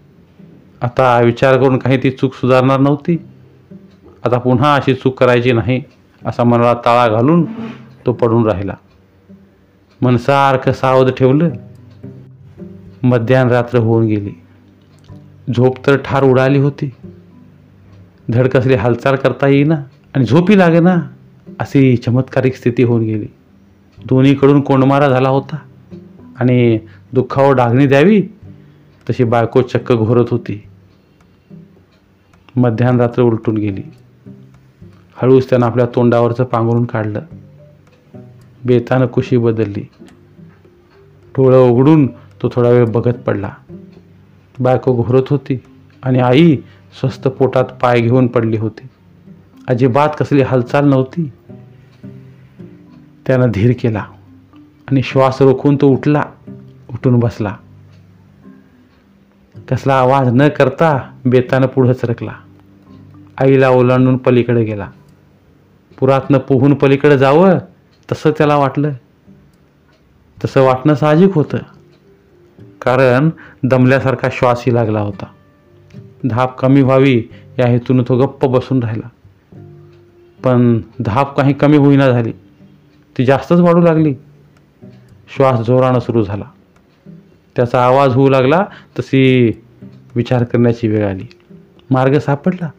आता 0.81 1.19
विचार 1.19 1.57
करून 1.57 1.77
काही 1.77 2.03
ती 2.03 2.09
चूक 2.09 2.33
सुधारणार 2.33 2.79
नव्हती. 2.79 3.17
आता 4.23 4.37
पुन्हा 4.37 4.75
अशी 4.75 4.93
चूक 4.93 5.19
करायची 5.19 5.51
नाही 5.51 5.81
असा 6.25 6.43
मनाला 6.43 6.73
ताळा 6.73 7.07
घालून 7.07 7.45
तो 8.05 8.13
पडून 8.13 8.45
राहिला. 8.45 8.73
मनसारखं 10.01 10.71
सावध 10.71 11.11
ठेवलं. 11.11 11.49
मध्यान 13.03 13.49
रात्र 13.49 13.77
होऊन 13.77 14.05
गेली. 14.05 14.31
झोप 15.55 15.87
तर 15.87 15.97
ठार 15.97 16.23
उडाली 16.23 16.59
होती. 16.59 16.91
धडकसली 18.31 18.73
हालचाल 18.73 19.15
करता 19.15 19.47
येईना 19.47 19.75
आणि 20.15 20.25
झोपी 20.25 20.57
लागे 20.57 20.79
ना 20.79 20.95
अशी 21.59 21.97
चमत्कारिक 21.97 22.55
स्थिती 22.55 22.83
होऊन 22.83 23.01
गेली. 23.01 23.27
दोन्हीकडून 24.05 24.61
कोंडमारा 24.61 25.09
झाला 25.09 25.29
होता 25.29 25.57
आणि 26.39 26.79
दुःखावर 27.15 27.55
डागणी 27.55 27.87
द्यावी? 27.87 28.21
तशी 29.09 29.23
बायको 29.23 29.61
चक्क 29.61 29.93
घोरत 29.93 30.25
होती. 30.31 30.63
मध्यान 32.55 33.01
रात्र 33.01 33.21
उलटून 33.21 33.57
गेली. 33.57 33.81
हळूच 35.15 35.49
त्यानं 35.49 35.65
आपल्या 35.65 35.85
तोंडावरचं 35.95 36.43
पांघरून 36.43 36.85
काढलं. 36.85 37.21
बेतानं 38.65 39.05
कुशी 39.05 39.37
बदलली. 39.37 39.87
डोळं 41.37 41.57
उघडून 41.57 42.07
तो 42.07 42.49
थोडा 42.53 42.69
वेळ 42.69 42.85
बघत 42.85 43.13
पडला. 43.13 43.53
बायको 44.59 45.03
घोरत 45.03 45.23
होती 45.29 45.63
आणि 46.03 46.19
आई 46.19 46.57
स्वस्त 46.99 47.27
पोटात 47.27 47.65
पाय 47.65 48.01
घेऊन 48.01 48.27
पडली 48.27 48.57
होती. 48.57 48.87
अजिबात 49.67 50.09
कसली 50.19 50.41
हालचाल 50.41 50.89
नव्हती. 50.89 51.31
त्यानं 53.27 53.51
धीर 53.51 53.73
केला 53.79 54.05
आणि 54.91 55.01
श्वास 55.03 55.41
रोखून 55.41 55.77
तो 55.81 55.87
उठला. 55.87 56.23
उठून 56.95 57.19
बसला. 57.19 57.57
कसला 59.69 59.93
आवाज 59.93 60.27
न 60.31 60.47
करता 60.47 61.17
बेतानं 61.25 61.67
पुढं 61.67 61.93
सरकला. 61.93 62.31
आईला 63.37 63.69
ओलांडून 63.69 64.17
पलीकडे 64.17 64.63
गेला. 64.63 64.89
पुरातनं 65.99 66.37
पोहून 66.37 66.73
पलीकडे 66.73 67.17
जावं 67.17 67.57
तसं 68.11 68.31
त्याला 68.31 68.55
वाटलं. 68.55 68.91
तसं 70.45 70.61
वाटणं 70.61 70.95
साहजिक 70.95 71.33
होतं. 71.35 71.57
कारण 72.81 73.29
दमल्यासारखा 73.63 74.27
श्वासही 74.31 74.73
लागला 74.73 74.99
होता. 74.99 75.25
धाप 76.29 76.59
कमी 76.59 76.81
व्हावी 76.81 77.23
या 77.59 77.67
हेतून 77.67 78.03
तो 78.03 78.17
गप्प 78.17 78.45
बसून 78.45 78.83
राहिला. 78.83 79.09
पण 80.43 80.81
धाप 80.99 81.37
काही 81.37 81.53
कमी 81.53 81.77
होईना 81.77 82.09
झाली. 82.09 82.31
ती 83.17 83.25
जास्तच 83.25 83.59
वाढू 83.59 83.81
लागली. 83.81 84.15
श्वास 85.35 85.59
जोरानं 85.59 85.99
सुरू 85.99 86.23
झाला. 86.23 86.45
त्याचा 87.55 87.85
आवाज 87.85 88.13
होऊ 88.13 88.29
लागला 88.29 88.65
तशी 88.99 89.51
विचार 90.15 90.43
करण्याची 90.43 90.87
वेळ 90.87 91.07
आली. 91.07 91.29
मार्ग 91.89 92.19
सापडला. 92.19 92.69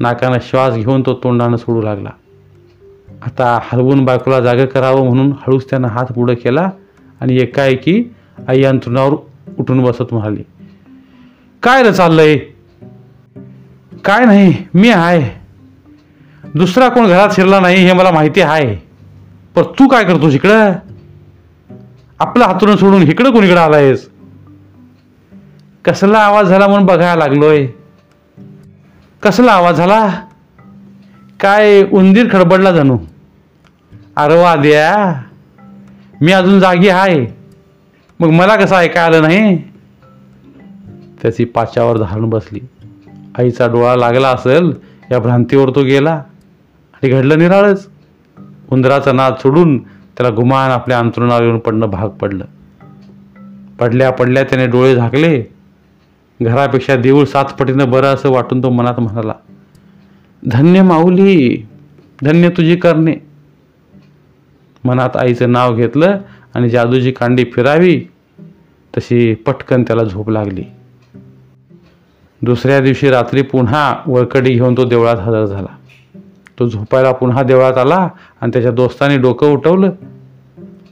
नाकानं 0.00 0.38
श्वास 0.42 0.74
घेऊन 0.74 1.02
तो 1.06 1.14
तोंडानं 1.14 1.56
सोडू 1.56 1.82
लागला. 1.82 2.10
आता 3.22 3.58
हलवून 3.62 4.04
बायकोला 4.04 4.40
जागं 4.40 4.66
करावं 4.66 5.06
म्हणून 5.06 5.32
हळूच 5.32 5.70
त्यानं 5.70 5.88
हात 5.88 6.04
पुढं 6.04 6.34
केला 6.34 6.70
आणि 7.20 7.36
एकाएकी 7.36 8.04
आई 8.48 8.62
अंथरुणावर 8.62 9.14
उठून 9.58 9.82
बसत 9.82 10.02
म्हणाली 10.12 10.42
काय 11.62 11.82
रे 11.82 11.92
चाललंय? 11.92 12.38
काय 14.04 14.24
नाही 14.24 14.54
मी 14.74 14.90
आहे. 14.90 15.40
दुसरा 16.54 16.88
कोण 16.88 17.06
घरात 17.06 17.28
शिरला 17.32 17.60
नाही 17.60 17.86
हे 17.86 17.92
मला 17.92 18.10
माहिती 18.10 18.40
आहे. 18.40 18.76
पण 19.54 19.62
तू 19.62 19.88
काय 19.88 20.04
करतोस 20.04 20.34
इकडं? 20.34 20.72
आपलं 22.22 22.44
हातून 22.44 22.76
सोडून 22.76 23.02
इकडं 23.02 23.30
कोणीकडं 23.30 23.60
आलायस? 23.60 24.08
कसला 25.84 26.18
आवाज 26.18 26.46
झाला 26.46 26.66
म्हणून 26.66 26.86
बघायला 26.86 27.14
लागलोय? 27.14 27.66
कसला 29.22 29.52
आवाज 29.52 29.74
झाला? 29.74 30.08
काय 31.40 31.82
उंदीर 31.92 32.26
खडबडला 32.32 32.72
जणू 32.72 32.98
अरे 34.16 34.42
वा 34.42 34.54
द्या. 34.56 35.22
मी 36.20 36.32
अजून 36.32 36.60
जागी 36.60 36.88
आहे 36.88 37.26
मग 38.20 38.28
मला 38.28 38.56
कसं 38.56 38.76
ऐकाय 38.76 39.04
आलं 39.04 39.22
नाही? 39.22 39.56
त्याची 41.22 41.44
पाच्यावर 41.44 41.98
धारण 41.98 42.24
बसली. 42.24 42.60
आईचा 43.38 43.66
डोळा 43.66 43.96
लागला 43.96 44.28
असेल 44.28 44.72
या 45.10 45.18
भ्रांतीवर 45.18 45.70
तो 45.70 45.82
गेला. 45.82 46.22
आणि 46.94 47.08
घडलं 47.08 47.38
निराळच. 47.38 47.88
उंदराचा 48.70 49.12
नाद 49.12 49.34
सोडून 49.34 49.78
त्याला 50.16 50.36
गुमान 50.36 50.70
आपल्या 50.70 50.98
अंतरुणावर 50.98 51.42
येऊन 51.42 51.58
पडणं 51.58 51.86
भाग 51.86 52.08
पडलं. 52.08 52.44
पडल्या 53.80 54.10
पडल्या 54.10 54.42
त्याने 54.42 54.66
डोळे 54.66 54.94
झाकले. 54.94 55.42
घरापेक्षा 56.42 56.96
देऊळ 56.96 57.24
सात 57.24 57.44
पटीनं 57.44 57.90
बरं 57.90 58.06
असं 58.06 58.30
वाटून 58.30 58.62
तो 58.62 58.70
मनात 58.70 59.00
म्हणाला 59.00 59.34
धन्य 60.50 60.82
माऊली 60.82 61.66
धन्य 62.22 62.48
तुझी 62.48 62.76
करणे. 62.76 63.14
मनात 64.84 65.16
आईचं 65.16 65.52
नाव 65.52 65.74
घेतलं 65.74 66.18
आणि 66.54 66.68
जादूची 66.68 67.12
कांडी 67.12 67.44
फिरावी 67.44 68.04
तशी 68.96 69.34
पटकन 69.34 69.82
त्याला 69.82 70.04
झोप 70.04 70.30
लागली. 70.30 70.64
दुसऱ्या 72.42 72.80
दिवशी 72.80 73.10
रात्री 73.10 73.42
पुन्हा 73.42 73.96
वळकडी 74.06 74.52
घेऊन 74.54 74.76
तो 74.76 74.84
देवळात 74.84 75.16
हजर 75.16 75.44
झाला. 75.44 75.76
तो 76.62 76.68
झोपायला 76.68 77.12
पुन्हा 77.12 77.42
देवळात 77.42 77.78
आला 77.78 78.08
आणि 78.40 78.50
त्याच्या 78.52 78.70
दोस्ताने 78.70 79.16
डोकं 79.18 79.52
उठवलं. 79.52 79.90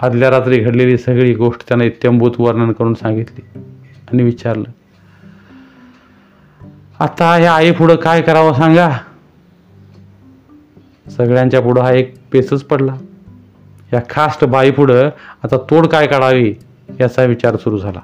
आदल्या 0.01 0.31
रात्री 0.31 0.59
घडलेली 0.59 0.97
सगळी 0.99 1.35
गोष्ट 1.35 1.69
त्यानं 1.69 1.85
इत्यंभूत 1.85 2.31
वर्णन 2.39 2.73
करून 2.73 2.95
सांगितली 2.95 3.61
आणि 4.13 4.23
विचारलं 4.23 4.71
आता 6.99 7.35
ह्या 7.35 7.53
आई 7.53 7.71
पुढं 7.71 7.97
काय 7.97 8.23
करावं 8.23 8.53
सांगा? 8.53 8.91
सगळ्यांच्या 11.11 11.61
पुढं 11.61 11.81
हा 11.81 11.93
एक 11.93 12.15
पेसच 12.33 12.65
पडला. 12.65 12.95
या 13.93 14.01
खास्ट 14.11 14.45
बाई 14.45 14.71
पुढं 14.71 15.11
आता 15.45 15.57
तोड 15.71 15.87
काय 15.87 16.07
काढावी 16.07 16.55
याचा 17.01 17.25
विचार 17.25 17.57
सुरू 17.57 17.79
झाला. 17.79 18.01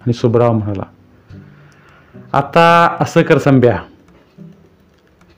आणि 0.00 0.12
सुब्राव 0.12 0.52
म्हणाला 0.52 0.84
आता 2.32 2.96
असं 3.00 3.22
कर 3.22 3.38
संभ्या 3.38 3.78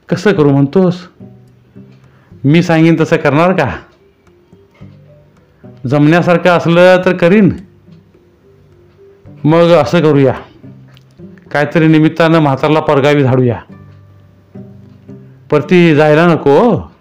कसं 0.09 0.33
करू 0.33 0.50
म्हणतोस? 0.50 1.09
मी 2.44 2.62
सांगेन 2.62 2.96
तसं 3.01 3.16
करणार 3.16 3.53
का? 3.53 3.77
जमण्यासारखं 5.87 6.51
असलं 6.51 7.03
तर 7.05 7.16
करीन. 7.16 7.53
मग 9.44 9.61
असं 9.61 10.01
करूया. 10.01 10.35
काहीतरी 11.53 11.87
निमित्तानं 11.87 12.38
म्हातारला 12.38 12.81
परगावी 12.81 13.22
झाडूया. 13.22 13.61
परती 15.51 15.94
जायला 15.94 16.35
नको 16.35 16.51
हो. 16.51 16.92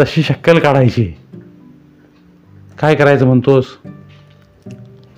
तशी 0.00 0.22
शक्कल 0.22 0.58
काढायची. 0.58 1.12
काय 2.78 2.94
करायचं 2.94 3.26
म्हणतोस? 3.26 3.64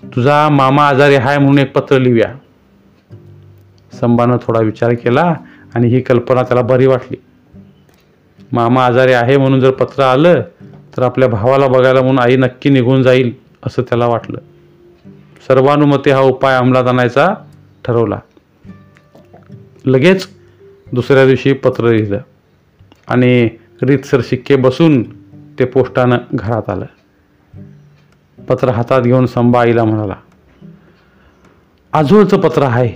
तुझा 0.05 0.49
मामा 0.49 0.89
आजारी 0.89 1.15
आहे 1.15 1.39
म्हणून 1.39 1.59
एक 1.59 1.73
पत्र 1.73 1.99
लिहूया. 1.99 2.35
संभानं 4.01 4.37
थोडा 4.43 4.61
विचार 4.61 4.93
केला 4.93 5.35
आणि 5.75 5.89
ही 5.89 6.01
कल्पना 6.01 6.43
त्याला 6.43 6.63
बरी 6.63 6.87
वाटली. 6.87 7.17
मामा 8.55 8.87
आजारी 8.87 9.13
आहे 9.13 9.37
म्हणून 9.37 9.61
जर 9.61 9.71
पत्र 9.71 10.03
आलं 10.03 10.43
तर 10.97 11.03
आपल्या 11.03 11.29
भावाला 11.29 11.67
बघायला 11.67 12.01
म्हणून 12.01 12.19
आई 12.19 12.37
नक्की 12.37 12.71
निघून 12.71 13.03
जाईल 13.03 13.33
असं 13.67 13.83
त्याला 13.83 14.07
वाटलं. 14.07 14.39
सर्वानुमते 15.49 16.11
हा 16.11 16.21
उपाय 16.21 16.57
अंमलात 16.57 16.85
आणायचा 16.85 17.35
ठरवला. 17.85 18.19
लगेच 19.85 20.29
दुसऱ्या 20.93 21.27
दिवशी 21.27 21.53
पत्र 21.53 21.91
लिहिलं 21.91 22.19
आणि 23.07 23.49
रीतसर 23.83 24.21
शिक्के 24.25 24.57
बसून 24.57 25.03
ते 25.59 25.65
पोस्टानं 25.65 26.19
घरात 26.35 26.71
आलं. 26.71 26.87
पत्र 28.49 28.69
हातात 28.69 29.03
घेऊन 29.03 29.27
संबा 29.27 29.61
आईला 29.61 29.85
म्हणाला 29.85 30.15
आजोळचं 31.93 32.41
पत्र 32.41 32.63
आहे. 32.63 32.93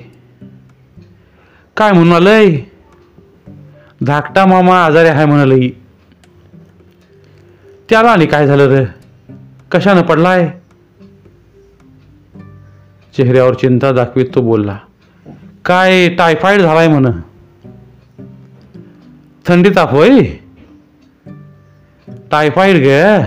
काय 1.76 1.92
म्हणून 1.92 2.12
आलंय 2.12 2.56
धाकटा 4.06 4.46
मामा 4.46 4.84
आजारी 4.84 5.08
आहे 5.08 5.24
म्हणाली. 5.24 5.72
त्याला 7.90 8.10
आणि 8.10 8.26
काय 8.26 8.46
झालं 8.46 8.66
रे? 8.66 8.84
कशानं 9.70 10.02
पडलाय? 10.02 10.50
चेहऱ्यावर 13.16 13.54
चिंता 13.54 13.92
दाखवीत 13.92 14.26
तो 14.34 14.40
बोलला 14.42 14.78
काय 15.64 16.08
टायफॉइड 16.08 16.60
झालाय 16.60 16.88
म्हण. 16.88 17.10
थंडी 19.46 19.70
ताप 19.70 19.90
होय? 19.90 20.22
टायफॉइड 22.30 22.76
ग. 22.76 23.22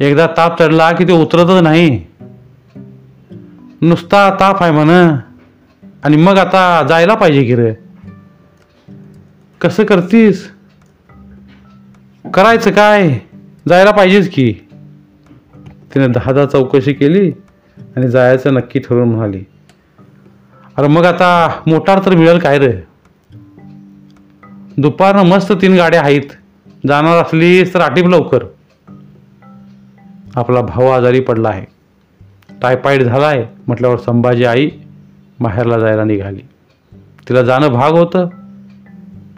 एकदा 0.00 0.26
ताप 0.26 0.62
चढला 0.62 0.92
की 0.92 1.04
ते 1.04 1.12
उतरतच 1.12 1.62
नाही. 1.62 2.06
नुसता 3.82 4.30
ताप 4.40 4.62
आहे 4.62 4.72
म्हण. 4.72 5.16
आणि 6.04 6.16
मग 6.16 6.38
आता 6.38 6.86
जायला 6.88 7.14
पाहिजे 7.14 7.44
की 7.44 7.54
रे? 7.54 7.85
कसं 9.60 9.84
करतीस? 9.84 10.52
करायचं 12.34 12.70
काय? 12.70 13.18
जायला 13.68 13.90
पाहिजेच 13.90 14.30
की. 14.34 14.54
तिने 15.94 16.08
दहा 16.08 16.46
चौकशी 16.46 16.92
केली 16.92 17.32
आणि 17.96 18.08
जायचं 18.08 18.54
नक्की 18.54 18.78
ठरवून 18.78 19.08
म्हणाली. 19.08 19.44
अरे 20.76 20.88
मग 20.88 21.04
आता 21.04 21.60
मोटार 21.66 22.00
तर 22.06 22.14
मिळेल 22.14 22.38
काय 22.38 22.58
रे? 22.58 22.72
दुपारनं 24.76 25.22
मस्त 25.22 25.52
तीन 25.52 25.76
गाड्या 25.76 26.02
आहेत. 26.02 26.22
जाणार 26.86 27.22
असलीस 27.22 27.74
तर 27.74 27.80
आटीप 27.80 28.04
लवकर. 28.04 28.44
आपला 30.36 30.60
भाऊ 30.60 30.86
आजारी 30.86 31.20
पडला 31.20 31.48
आहे. 31.48 31.66
टायफॉईड 32.62 33.02
झाला 33.02 33.26
आहे 33.26 33.46
म्हटल्यावर 33.66 33.96
संभाजी 33.96 34.44
आई 34.44 34.70
बाहेरला 35.40 35.78
जायला 35.78 36.04
निघाली. 36.04 36.40
तिला 37.28 37.42
जाणं 37.42 37.68
भाग 37.68 37.92
होतं. 37.92 38.28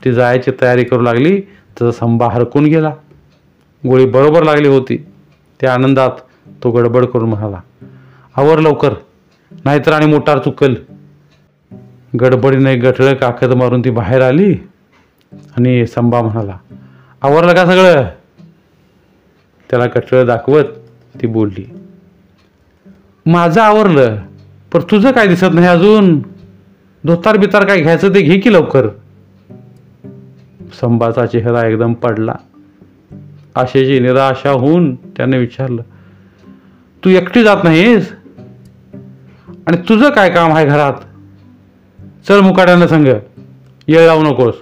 ती 0.05 0.13
जायची 0.13 0.51
तयारी 0.61 0.85
करू 0.85 1.03
लागली 1.03 1.41
त्याचा 1.41 1.91
संभा 1.99 2.29
हरकून 2.33 2.65
गेला. 2.65 2.91
गोळी 3.85 4.05
बरोबर 4.07 4.43
लागली 4.43 4.69
होती. 4.69 4.97
त्या 5.61 5.73
आनंदात 5.75 6.11
तो 6.65 6.71
गडबड 6.71 7.05
करून 7.05 7.29
म्हणाला 7.29 7.61
आवर 8.37 8.59
लवकर 8.59 8.95
नाहीतर 9.65 9.93
आणि 9.93 10.07
मोटार 10.07 10.39
चुकल. 10.39 10.75
गडबडीने 12.13 12.75
गठळं 12.77 13.15
काकद 13.15 13.53
मारून 13.53 13.81
ती 13.85 13.91
बाहेर 13.91 14.23
आली 14.23 14.53
आणि 15.57 15.87
संभा 15.87 16.21
म्हणाला 16.23 16.57
आवरलं 17.23 17.55
का 17.55 17.65
सगळं? 17.67 18.05
त्याला 19.71 19.87
गठळं 19.87 20.27
दाखवत 20.27 20.65
ती 21.15 21.27
बोलली 21.27 21.65
माझं 23.27 23.61
आवरलं 23.61 24.17
पण 24.73 24.81
तुझं 24.91 25.11
काय 25.13 25.27
दिसत 25.27 25.55
नाही 25.55 25.67
अजून? 25.67 26.19
धोतार 27.05 27.37
बितार 27.37 27.65
काय 27.67 27.81
घ्यायचं 27.81 28.15
ते 28.15 28.21
घे 28.21 28.39
की 28.41 28.53
लवकर. 28.53 28.89
संभाचा 30.73 31.27
चेहरा 31.27 31.67
एकदम 31.67 31.93
पडला. 31.93 32.35
आशेची 33.55 34.01
निराशा 34.01 34.51
होऊन 34.51 34.97
त्याने 34.97 35.39
विचारलं 35.39 35.83
तू 37.05 37.11
एकटी 37.11 37.43
जात 37.43 37.57
नाहीस? 37.65 38.13
आणि 39.67 39.77
तुझं 39.77 40.11
काय 40.11 40.31
काम 40.31 40.53
आहे 40.53 40.67
घरात? 40.67 40.93
चल 42.29 42.41
मुकाट्यानं 42.41 42.87
संग 42.87 43.07
येळ 43.89 44.07
लावू 44.07 44.23
नकोस. 44.23 44.55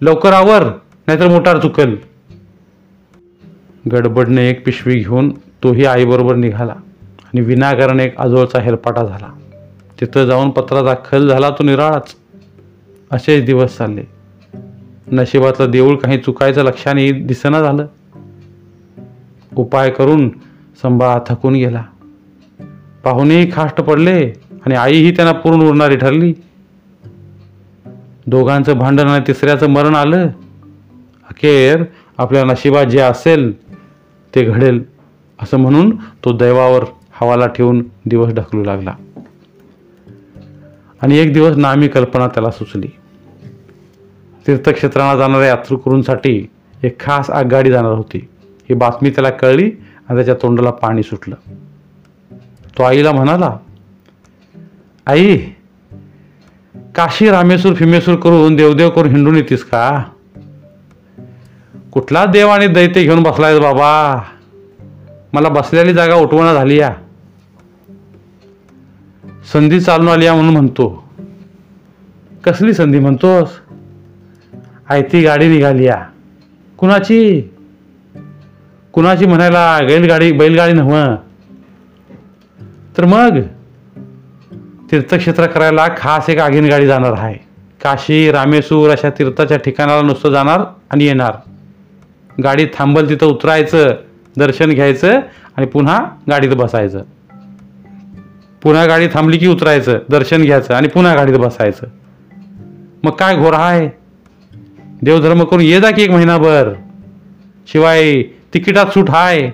लवकर 0.00 0.32
आवर 0.32 0.62
नाहीतर 1.06 1.28
मोटार 1.28 1.58
चुकल. 1.58 1.94
गडबडने 3.92 4.50
एक 4.50 4.64
पिशवी 4.66 4.98
घेऊन 4.98 5.32
तोही 5.62 5.84
आईबरोबर 5.84 6.34
निघाला 6.34 6.72
आणि 7.24 7.40
विनाकारण 7.40 8.00
एक 8.00 8.20
आजोळचा 8.20 8.60
हेलपाटा 8.60 9.04
झाला. 9.04 9.38
तिथं 10.00 10.24
जाऊन 10.24 10.50
पत्राचा 10.50 10.94
खल 11.04 11.28
झाला 11.28 11.50
तो 11.50 11.64
निराळाच. 11.64 12.14
असेच 13.10 13.44
दिवस 13.44 13.76
चालले. 13.76 14.19
नशिबातलं 15.12 15.70
देऊळ 15.70 15.96
काही 15.96 16.18
चुकायचं 16.18 16.62
लक्षाने 16.62 17.12
दिसना 17.12 17.60
झालं. 17.60 17.86
उपाय 19.56 19.90
करून 19.90 20.28
संभाळा 20.82 21.18
थकून 21.28 21.54
गेला. 21.54 21.82
पाहुणेही 23.04 23.50
खाष्ट 23.52 23.76
पडले 23.76 24.30
आणि 24.66 24.74
आईही 24.74 25.10
त्यांना 25.10 25.32
पूर्ण 25.32 25.62
उरणारी 25.62 25.96
ठरली. 25.96 26.34
दोघांचं 28.26 28.78
भांडण 28.78 29.08
आणि 29.08 29.24
तिसऱ्याचं 29.26 29.66
मरण 29.66 29.94
आलं. 29.94 30.28
अखेर 31.28 31.84
आपल्या 32.18 32.44
नशिबात 32.44 32.86
जे 32.86 33.00
असेल 33.00 33.54
ते 34.34 34.42
घडेल 34.42 34.84
असं 35.42 35.56
म्हणून 35.56 35.96
तो 36.24 36.36
दैवावर 36.36 36.84
हवाला 37.12 37.46
ठेवून 37.46 37.84
दिवस 38.06 38.32
ढकलू 38.32 38.64
लागला. 38.64 38.94
आणि 41.02 41.18
एक 41.18 41.32
दिवस 41.32 41.56
नामी 41.56 41.88
कल्पना 41.88 42.28
त्याला 42.28 42.50
सुचली. 42.50 42.88
तीर्थक्षेत्राला 44.50 45.16
जाणाऱ्या 45.16 45.48
यात्रेकरूंसाठी 45.48 46.50
एक 46.82 47.00
खास 47.00 47.30
आगगाडी 47.30 47.70
जाणार 47.70 47.92
होती. 47.92 48.28
ही 48.42 48.74
बातमी 48.74 49.10
त्याला 49.10 49.30
कळली 49.30 49.64
आणि 50.08 50.14
त्याच्या 50.14 50.34
तोंडाला 50.34 50.70
पाणी 50.70 51.02
सुटलं. 51.02 51.34
तो 52.78 52.82
आईला 52.82 53.12
म्हणाला 53.12 53.56
आई 55.06 55.38
काशी 56.74 57.30
रामेश्वर 57.30 57.74
फिमेश्वर 57.74 58.16
करून 58.16 58.56
देवदेव 58.56 58.90
करून 58.90 59.10
हिंडून 59.10 59.36
येतीस 59.36 59.64
का? 59.64 60.04
कुठला 61.92 62.24
देव 62.24 62.48
आणि 62.48 62.66
दैत्य 62.66 63.02
घेऊन 63.02 63.22
बसलायस 63.22 63.58
बाबा? 63.58 64.22
मला 65.32 65.48
बसलेली 65.48 65.94
जागा 65.94 66.14
उठवणं 66.14 66.54
झाली 66.54 66.76
या. 66.76 66.94
संधी 69.52 69.80
चालून 69.80 70.08
आली 70.08 70.24
या 70.24 70.34
म्हणून 70.34 70.52
म्हणतो. 70.52 71.08
कसली 72.44 72.74
संधी 72.74 72.98
म्हणतोस? 72.98 73.48
आयती 74.90 75.22
गाडी 75.22 75.48
निघाली 75.48 75.84
या. 75.84 76.04
कुणाची? 76.78 77.50
कुणाची 78.92 79.26
म्हणायला 79.26 79.78
गैलगाडी 79.80 80.32
बैलगाडी 80.32 80.72
नव्ह 80.72 81.16
तर 82.98 83.04
मग 83.04 83.40
तीर्थक्षेत्र 84.90 85.46
करायला 85.46 85.88
खास 85.96 86.30
एक 86.30 86.38
आगीन 86.38 86.66
गाडी 86.66 86.86
जाणार 86.86 87.12
आहे. 87.12 87.34
काशी 87.82 88.32
रामेश्वर 88.32 88.90
अशा 88.90 89.10
तीर्थाच्या 89.10 89.56
ठिकाणाला 89.56 90.02
नुसतं 90.02 90.30
जाणार 90.30 90.60
आणि 90.90 91.04
येणार. 91.04 91.32
गाडी 92.44 92.66
थांबल 92.66 93.08
तिथं 93.08 93.26
उतरायचं 93.26 93.94
दर्शन 94.38 94.70
घ्यायचं 94.70 95.20
आणि 95.56 95.66
पुन्हा 95.66 96.06
गाडीत 96.30 96.56
बसायचं. 96.56 97.02
पुन्हा 98.62 98.86
गाडी 98.86 99.06
थांबली 99.06 99.38
की 99.38 99.46
उतरायचं 99.46 99.98
दर्शन 100.10 100.42
घ्यायचं 100.42 100.74
आणि 100.74 100.88
पुन्हा 100.88 101.14
गाडीत 101.14 101.38
बसायचं. 101.38 101.86
मग 103.04 103.12
काय 103.12 103.36
घोरा 103.36 103.58
आहे? 103.58 103.99
देवधर्म 105.02 105.44
करून 105.44 105.60
ये 105.60 105.80
जा 105.80 105.90
की 105.90 106.02
एक 106.02 106.10
महिनाभर. 106.10 106.74
शिवाय 107.66 108.22
तिकिटात 108.22 108.86
सूट 108.86 109.10
हाय. 109.10 109.50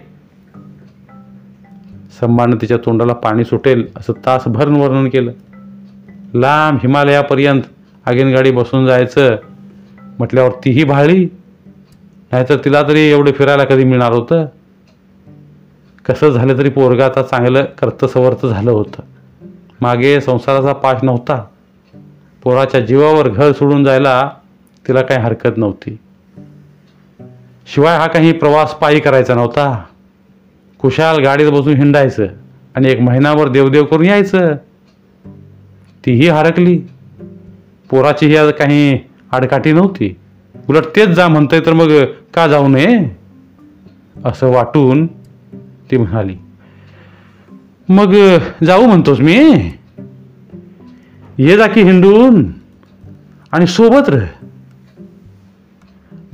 संभानं 2.20 2.56
तिच्या 2.56 2.76
तोंडाला 2.76 3.12
पाणी 3.12 3.44
सुटेल 3.44 3.86
असं 3.96 4.12
तासभर 4.26 4.68
वर्णन 4.68 5.08
केलं. 5.08 5.32
लांब 6.34 6.78
हिमालयापर्यंत 6.82 7.62
आगीनगाडी 8.06 8.50
बसून 8.50 8.86
जायचं. 8.86 9.36
म्हटल्यावर 10.18 10.50
तीही 10.50 10.84
भाळी. 10.84 11.28
नाहीतर 12.32 12.56
तिला 12.64 12.82
तरी 12.82 13.00
एवढं 13.00 13.32
फिरायला 13.32 13.64
कधी 13.64 13.84
मिळणार 13.84 14.12
होतं? 14.12 14.46
कसं 16.04 16.30
झालं 16.30 16.58
तरी 16.58 16.68
पोरगा 16.68 17.06
आता 17.06 17.22
चांगलं 17.22 17.64
कर्तसवर्त 17.64 18.46
झालं 18.46 18.70
होतं. 18.70 19.02
मागे 19.80 20.20
संसाराचा 20.20 20.72
पाश 20.72 20.96
नव्हता. 21.02 21.44
पोराच्या 22.42 22.80
जीवावर 22.80 23.28
घर 23.28 23.52
सोडून 23.52 23.84
जायला 23.84 24.30
तिला 24.88 25.02
काही 25.02 25.20
हरकत 25.20 25.56
नव्हती. 25.56 25.98
शिवाय 27.74 27.98
हा 27.98 28.06
काही 28.06 28.32
प्रवास 28.32 28.74
पायी 28.74 29.00
करायचा 29.00 29.34
नव्हता. 29.34 29.84
कुशाल 30.78 31.22
गाडीत 31.22 31.50
बसून 31.50 31.76
हिंडायचं 31.76 32.26
आणि 32.74 32.90
एक 32.90 33.00
महिनाभर 33.00 33.48
देवदेव 33.48 33.84
करून 33.84 34.04
यायचं. 34.04 34.54
तीही 36.06 36.28
हरकली. 36.28 36.78
पोराची 37.90 38.26
ही 38.26 38.52
काही 38.52 38.98
आडकाठी 39.32 39.72
नव्हती. 39.72 40.16
उलट 40.68 40.84
तेच 40.96 41.08
जा 41.08 41.28
म्हणतंय 41.28 41.60
तर 41.60 41.72
मग 41.72 42.04
का 42.34 42.46
जाऊ 42.46 42.68
नये? 42.68 43.16
असं 44.24 44.46
वाटून 44.46 45.06
ती 45.90 45.96
म्हणाली. 45.96 46.36
मग 47.88 48.38
जाऊ 48.64 48.86
म्हणतोस 48.86 49.20
मी? 49.20 49.70
ये 51.38 51.56
जा 51.56 51.66
की 51.66 51.82
हिंडून 51.82 52.52
आणि 53.52 53.66
सोबत 53.66 54.08
रह. 54.08 54.26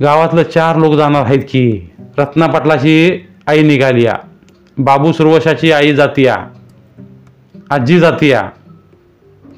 गावातलं 0.03 0.43
चार 0.43 0.75
लोक 0.75 0.93
जाणार 0.93 1.25
आहेत 1.25 1.39
की? 1.39 1.89
रत्ना 2.17 2.47
पाटलाची 2.47 3.25
आई 3.47 3.61
निघाली 3.63 4.03
या. 4.03 4.15
बाबू 4.77 5.11
सुरवशाची 5.11 5.71
आई 5.71 5.93
जातीया 5.95 6.35
आजी 7.69 7.99
जातीया 7.99 8.49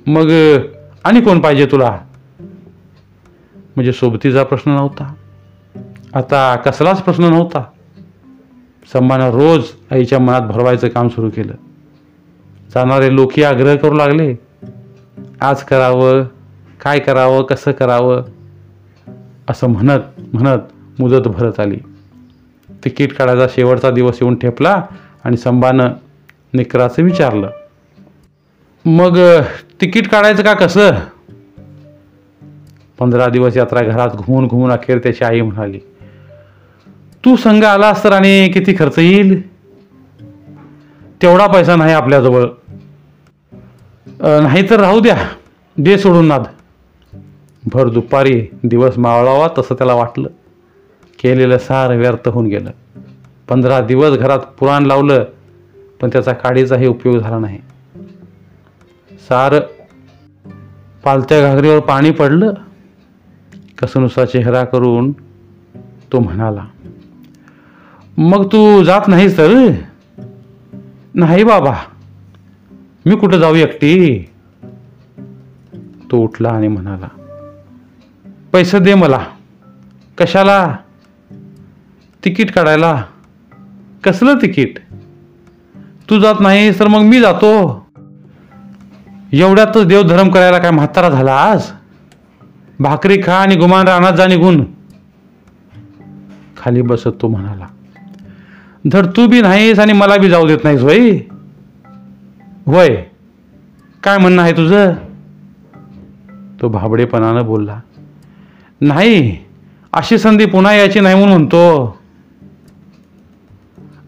मग 0.08 0.32
आणि 1.04 1.22
कोण 1.22 1.40
पाहिजे 1.40 1.66
तुला? 1.66 2.00
म्हणजे 3.76 3.92
सोबतीचा 3.92 4.44
प्रश्न 4.44 4.72
नव्हता. 4.72 5.14
आता 6.14 6.56
कसलाच 6.56 7.02
प्रश्न 7.02 7.24
नव्हता. 7.24 7.64
संभानं 8.94 9.30
रोज 9.30 9.64
आईच्या 9.92 10.20
मनात 10.20 10.42
भरवायचं 10.42 10.88
काम 10.88 11.08
सुरू 11.08 11.30
केलं. 11.30 11.54
जाणारे 12.76 13.16
लोकही 13.16 13.44
आग्रह 13.44 13.76
करू 13.76 13.94
लागले. 13.94 14.36
आज 15.42 15.64
करावं 15.64 16.24
काय 16.82 17.00
करावं 17.00 17.44
कसं 17.44 17.72
करावं? 17.72 18.22
असं 19.48 19.68
म्हणत 19.68 20.20
म्हणत 20.34 21.00
मुदत 21.00 21.28
भरत 21.28 21.60
आली. 21.60 21.78
तिकीट 22.84 23.14
काढायचा 23.14 23.48
शेवटचा 23.48 23.90
दिवस 23.92 24.18
येऊन 24.22 24.36
ठेपला 24.36 24.82
आणि 25.24 25.38
संभानं 25.38 25.94
निकराचं 26.54 27.04
विचारलं. 27.04 27.50
मग 28.86 29.18
तिकीट 29.82 30.08
काढायचं 30.08 30.44
का 30.44 30.54
कसं? 30.54 30.92
पंधरा 33.00 33.28
दिवस 33.28 33.58
यात्रा 33.58 33.82
घरात 33.82 34.10
घुमून 34.10 34.48
घुमून 34.48 34.72
अखेर 34.72 34.98
त्याची 34.98 35.24
आई 35.26 35.42
म्हणाली 35.42 35.80
तू 37.26 37.36
संघ 37.36 37.64
आलास 37.64 38.04
तर 38.04 38.12
आणि 38.12 38.50
किती 38.50 38.76
खर्च 38.80 39.00
येईल? 39.00 39.42
तेवढा 41.22 41.48
पैसा 41.48 41.76
नाही 41.76 41.94
आपल्याजवळ. 41.94 42.46
नाही 44.22 44.70
तर 44.70 44.80
राहू 44.80 45.00
द्या 45.00 45.18
दे 45.78 45.98
सोडून 45.98 46.26
नाद. 46.26 46.44
भर 47.66 47.90
दुपारी 47.90 48.48
दिवस 48.64 48.98
मावळावा 48.98 49.48
तसं 49.58 49.76
त्याला 49.76 49.94
वाटलं. 49.94 50.30
केलेलं 51.20 51.58
सार 51.58 51.96
व्यर्थ 51.96 52.28
होऊन 52.28 52.46
गेलं. 52.46 52.72
पंधरा 53.50 53.80
दिवस 53.82 54.18
घरात 54.18 54.40
पुराण 54.60 54.84
लावलं 54.84 55.24
पण 56.02 56.10
त्याचा 56.10 56.34
काडीचाही 56.34 56.88
उपयोग 56.88 57.18
झाला 57.18 57.40
नाही. 57.40 57.60
सार 59.30 59.60
पालत्या 61.04 61.42
घागरीवर 61.42 61.80
पाणी 61.80 62.12
पडलं. 62.12 62.54
कसनुसा 63.78 64.26
चेहरा 64.26 64.64
करून 64.64 65.12
तो 66.12 66.20
म्हणाला 66.20 66.66
मग 68.18 68.48
तू 68.48 68.84
जात 68.84 69.02
नाहीस 69.08 69.38
तर? 69.38 69.72
नाही 71.14 71.44
बाबा. 71.44 71.74
मी 73.06 73.16
कुठं 73.16 73.38
जाऊ 73.38 73.56
एकटी? 73.56 74.30
तो 76.12 76.18
उठला 76.18 76.50
आणि 76.50 76.68
म्हणाला 76.68 77.08
पैसे 78.56 78.80
दे 78.80 78.94
मला. 78.94 79.26
कशाला? 80.18 80.78
तिकीट 82.26 82.52
काढायला. 82.52 83.04
कसलं 84.04 84.38
तिकीट? 84.42 84.80
तू 86.10 86.20
जात 86.20 86.36
नाहीस 86.40 86.80
तर 86.80 86.88
मग 86.88 87.00
मी 87.00 87.22
जातो. 87.22 87.86
एवढ्यातच 89.34 89.86
देवधर्म 89.86 90.30
करायला 90.30 90.58
काय 90.58 90.72
म्हातारा 90.72 91.10
झाला 91.10 91.34
आज? 91.34 91.64
भाकरी 92.80 93.22
खा 93.26 93.34
आणि 93.34 93.56
गुमान 93.56 93.88
रानात 93.88 94.14
जा 94.14 94.28
निघून. 94.28 94.66
खाली 96.58 96.82
बसत 96.82 97.22
तो 97.22 97.28
म्हणाला 97.28 97.66
धड 98.92 99.06
तू 99.06 99.28
बी 99.28 99.42
नाहीस 99.42 99.80
आणि 99.80 99.94
मला 99.94 100.18
बी 100.18 100.30
जाऊ 100.30 100.48
देत 100.48 100.60
नाहीस 100.64 100.82
होय? 100.82 101.12
होय. 102.66 103.04
काय 104.04 104.18
म्हणणं 104.18 104.42
आहे 104.42 104.52
तुझं? 104.52 104.94
तो 106.62 106.70
भाबडेपणानं 106.70 107.46
बोलला 107.46 107.80
नाही 108.82 109.38
अशी 109.94 110.18
संधी 110.18 110.46
पुन्हा 110.46 110.74
यायची 110.74 111.00
नाही 111.00 111.16
म्हणून 111.16 111.38
म्हणतो. 111.38 111.98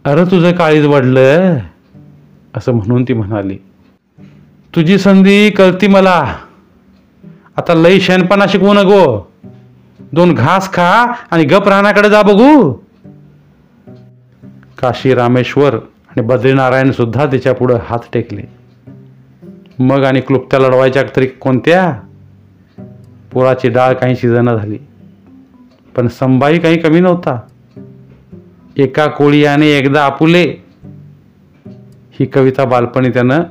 अरे 0.06 0.24
तुझं 0.32 0.52
काळीज 0.52 0.86
वाढलं 0.86 1.58
असं 2.56 2.72
म्हणून 2.72 3.04
ती 3.04 3.14
म्हणाली. 3.14 3.58
तुझी 4.76 4.98
संधी 4.98 5.50
कळती 5.50 5.88
मला. 5.88 6.36
आता 7.58 7.74
लई 7.74 8.00
शेणपणा 8.00 8.46
शिकवू 8.50 8.74
नको. 8.74 9.32
दोन 10.12 10.34
घास 10.34 10.74
खा 10.74 11.14
आणि 11.32 11.44
गप 11.44 11.68
राहण्याकडे 11.68 12.10
जा 12.10 12.22
बघू. 12.22 12.74
काशी 14.78 15.14
रामेश्वर 15.14 15.76
आणि 15.76 16.22
बद्रीनारायण 16.22 16.92
सुद्धा 16.92 17.26
तिच्या 17.26 17.54
पुढं 17.54 17.78
हात 17.86 18.00
टेकले. 18.14 18.42
मग 19.80 20.04
आणि 20.04 20.22
क्लुप्त्या 20.22 20.60
लढवायच्या 20.60 21.04
तरी 21.16 21.28
कोणत्या? 21.28 22.00
पोळाची 23.32 23.70
डाळ 23.70 23.94
काही 23.94 24.16
शिजना 24.16 24.56
झाली. 24.56 24.78
पण 25.96 26.08
संभाई 26.08 26.60
काही 26.60 26.78
कमी 26.78 27.00
नव्हता. 27.00 27.40
एका 28.78 29.08
कोळीयाने 29.08 29.68
एकदा 29.68 30.06
आपुले 30.06 30.64
ही 32.20 32.26
कविता 32.26 32.66
बालपणी 32.66 33.10
त्यानं 33.10 33.44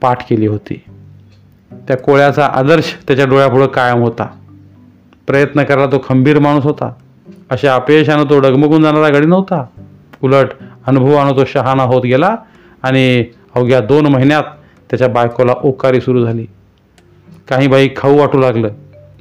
पाठ 0.00 0.30
केली 0.30 0.46
होती. 0.46 0.82
त्या 1.72 1.96
कोळ्याचा 1.96 2.46
आदर्श 2.46 2.98
त्याच्या 3.06 3.26
डोळ्यापुढं 3.26 3.66
कायम 3.66 3.98
होता. 3.98 4.26
प्रयत्न 5.26 5.64
करायला 5.64 5.92
तो 5.92 6.04
खंबीर 6.08 6.38
माणूस 6.38 6.64
होता. 6.64 6.92
अशा 7.50 7.74
अपयशानं 7.74 8.24
तो 8.24 8.40
डगमगून 8.40 8.82
जाणारा 8.82 9.08
गडी 9.08 9.26
नव्हता. 9.26 9.66
उलट 10.22 10.48
अनुभवानं 10.86 11.32
तो 11.32 11.44
शहाणा 11.44 11.82
होत 11.82 12.02
गेला 12.02 12.36
आणि 12.82 13.24
अवघ्या 13.54 13.80
दोन 13.80 14.06
महिन्यात 14.06 14.42
त्याच्या 14.90 15.08
बायकोला 15.08 15.52
ओकारी 15.62 16.00
सुरू 16.00 16.24
झाली. 16.24 16.46
काही 17.48 17.68
बाई 17.68 17.88
खाऊ 17.96 18.18
वाटू 18.18 18.38
लागलं. 18.38 18.68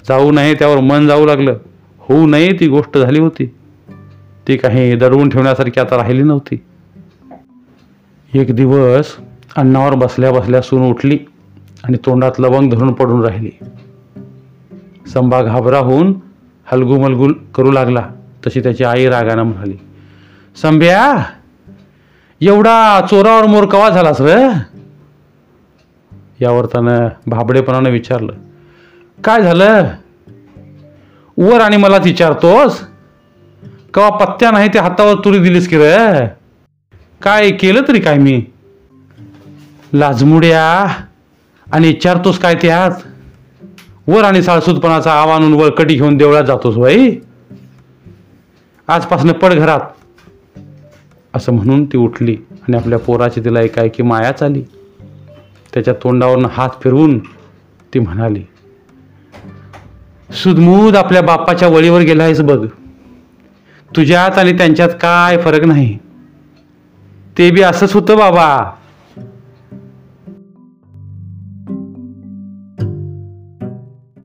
जाऊ 0.07 0.31
नये 0.31 0.53
त्यावर 0.53 0.79
मन 0.79 1.07
जाऊ 1.07 1.25
लागलं. 1.25 1.57
होऊ 1.99 2.27
नये 2.27 2.51
ती 2.59 2.67
गोष्ट 2.67 2.97
झाली 2.97 3.19
होती. 3.19 3.45
ती 4.47 4.57
काही 4.57 4.95
दडवून 4.95 5.29
ठेवण्यासारखी 5.29 5.79
आता 5.79 5.97
राहिली 5.97 6.23
नव्हती. 6.23 6.63
एक 8.33 8.55
दिवस 8.55 9.15
अन्नावर 9.57 9.93
बसल्या 9.93 10.31
बसल्या 10.31 10.61
सून 10.61 10.81
उठली 10.81 11.19
आणि 11.83 11.97
तोंडात 12.05 12.31
लवंग 12.39 12.73
धरून 12.73 12.93
पडून 12.93 13.25
राहिली. 13.25 13.51
संभा 15.13 15.41
घाबरा 15.41 15.79
होऊन 15.79 16.13
करू 17.55 17.71
लागला. 17.71 18.07
तशी 18.47 18.59
त्याची 18.59 18.83
आई 18.83 19.05
रागानं 19.05 19.43
म्हणाली 19.43 19.75
संभ्या 20.61 21.23
एवढा 22.41 23.01
चोरावर 23.11 23.45
मोर 23.45 23.65
कवा 23.65 23.89
झालास 23.89 24.21
र? 24.21 24.47
यावर 26.41 26.65
त्यानं 26.65 27.07
भाबडेपणानं 27.27 27.89
विचारलं 27.89 28.33
काय 29.23 29.41
झालं? 29.41 29.87
वर 31.37 31.61
आणि 31.61 31.77
मला 31.77 31.97
विचारतोस? 31.97 32.81
कवा 33.93 34.09
पत्त्या 34.09 34.51
नाही 34.51 34.69
ते 34.73 34.79
हातावर 34.79 35.13
तुरी 35.25 35.39
दिलीस 35.39 35.67
की 35.67 35.77
रे? 35.77 36.27
काय 37.21 37.51
केलं 37.51 37.81
तरी 37.87 37.99
काय 37.99 38.17
मी? 38.17 38.41
लाजमुड्या. 39.93 40.87
आणि 41.73 41.87
विचारतोस 41.87 42.39
काय 42.39 42.55
त्यात 42.55 42.91
वर 44.07 44.23
आणि 44.23 44.41
साळसूदपणाचा 44.41 45.11
आव 45.11 45.55
वर 45.55 45.69
कटी 45.69 45.95
घेऊन 45.95 46.17
देवळात 46.17 46.43
जातोस 46.43 46.75
बाई. 46.75 47.15
आजपासून 48.87 49.31
पड 49.31 49.53
घरात. 49.53 49.79
असं 51.33 51.53
म्हणून 51.53 51.85
ती 51.85 51.97
उठली 51.97 52.37
आणि 52.51 52.77
आपल्या 52.77 52.99
पोराची 52.99 53.41
तिला 53.45 53.61
एकाएकी 53.61 54.03
मायाच 54.03 54.43
आली 54.43 54.63
त्याच्या 55.77 55.93
तोंडावरनं 55.93 56.47
हात 56.51 56.69
फिरवून 56.83 57.19
ती 57.93 57.99
म्हणाली 57.99 58.43
सुदमूद 60.43 60.95
आपल्या 60.95 61.21
बापाच्या 61.21 61.67
वळीवर 61.67 62.01
गेला 62.01 62.23
आहेस 62.23 62.41
बघ 62.41 62.65
तुझ्यात 63.95 64.37
आणि 64.37 64.57
त्यांच्यात 64.57 64.89
काय 64.89 65.37
फरक 65.37 65.63
नाही. 65.63 65.97
ते 67.37 67.51
बी 67.51 67.61
असंच 67.61 67.93
होतं 67.93 68.17
बाबा. 68.17 68.71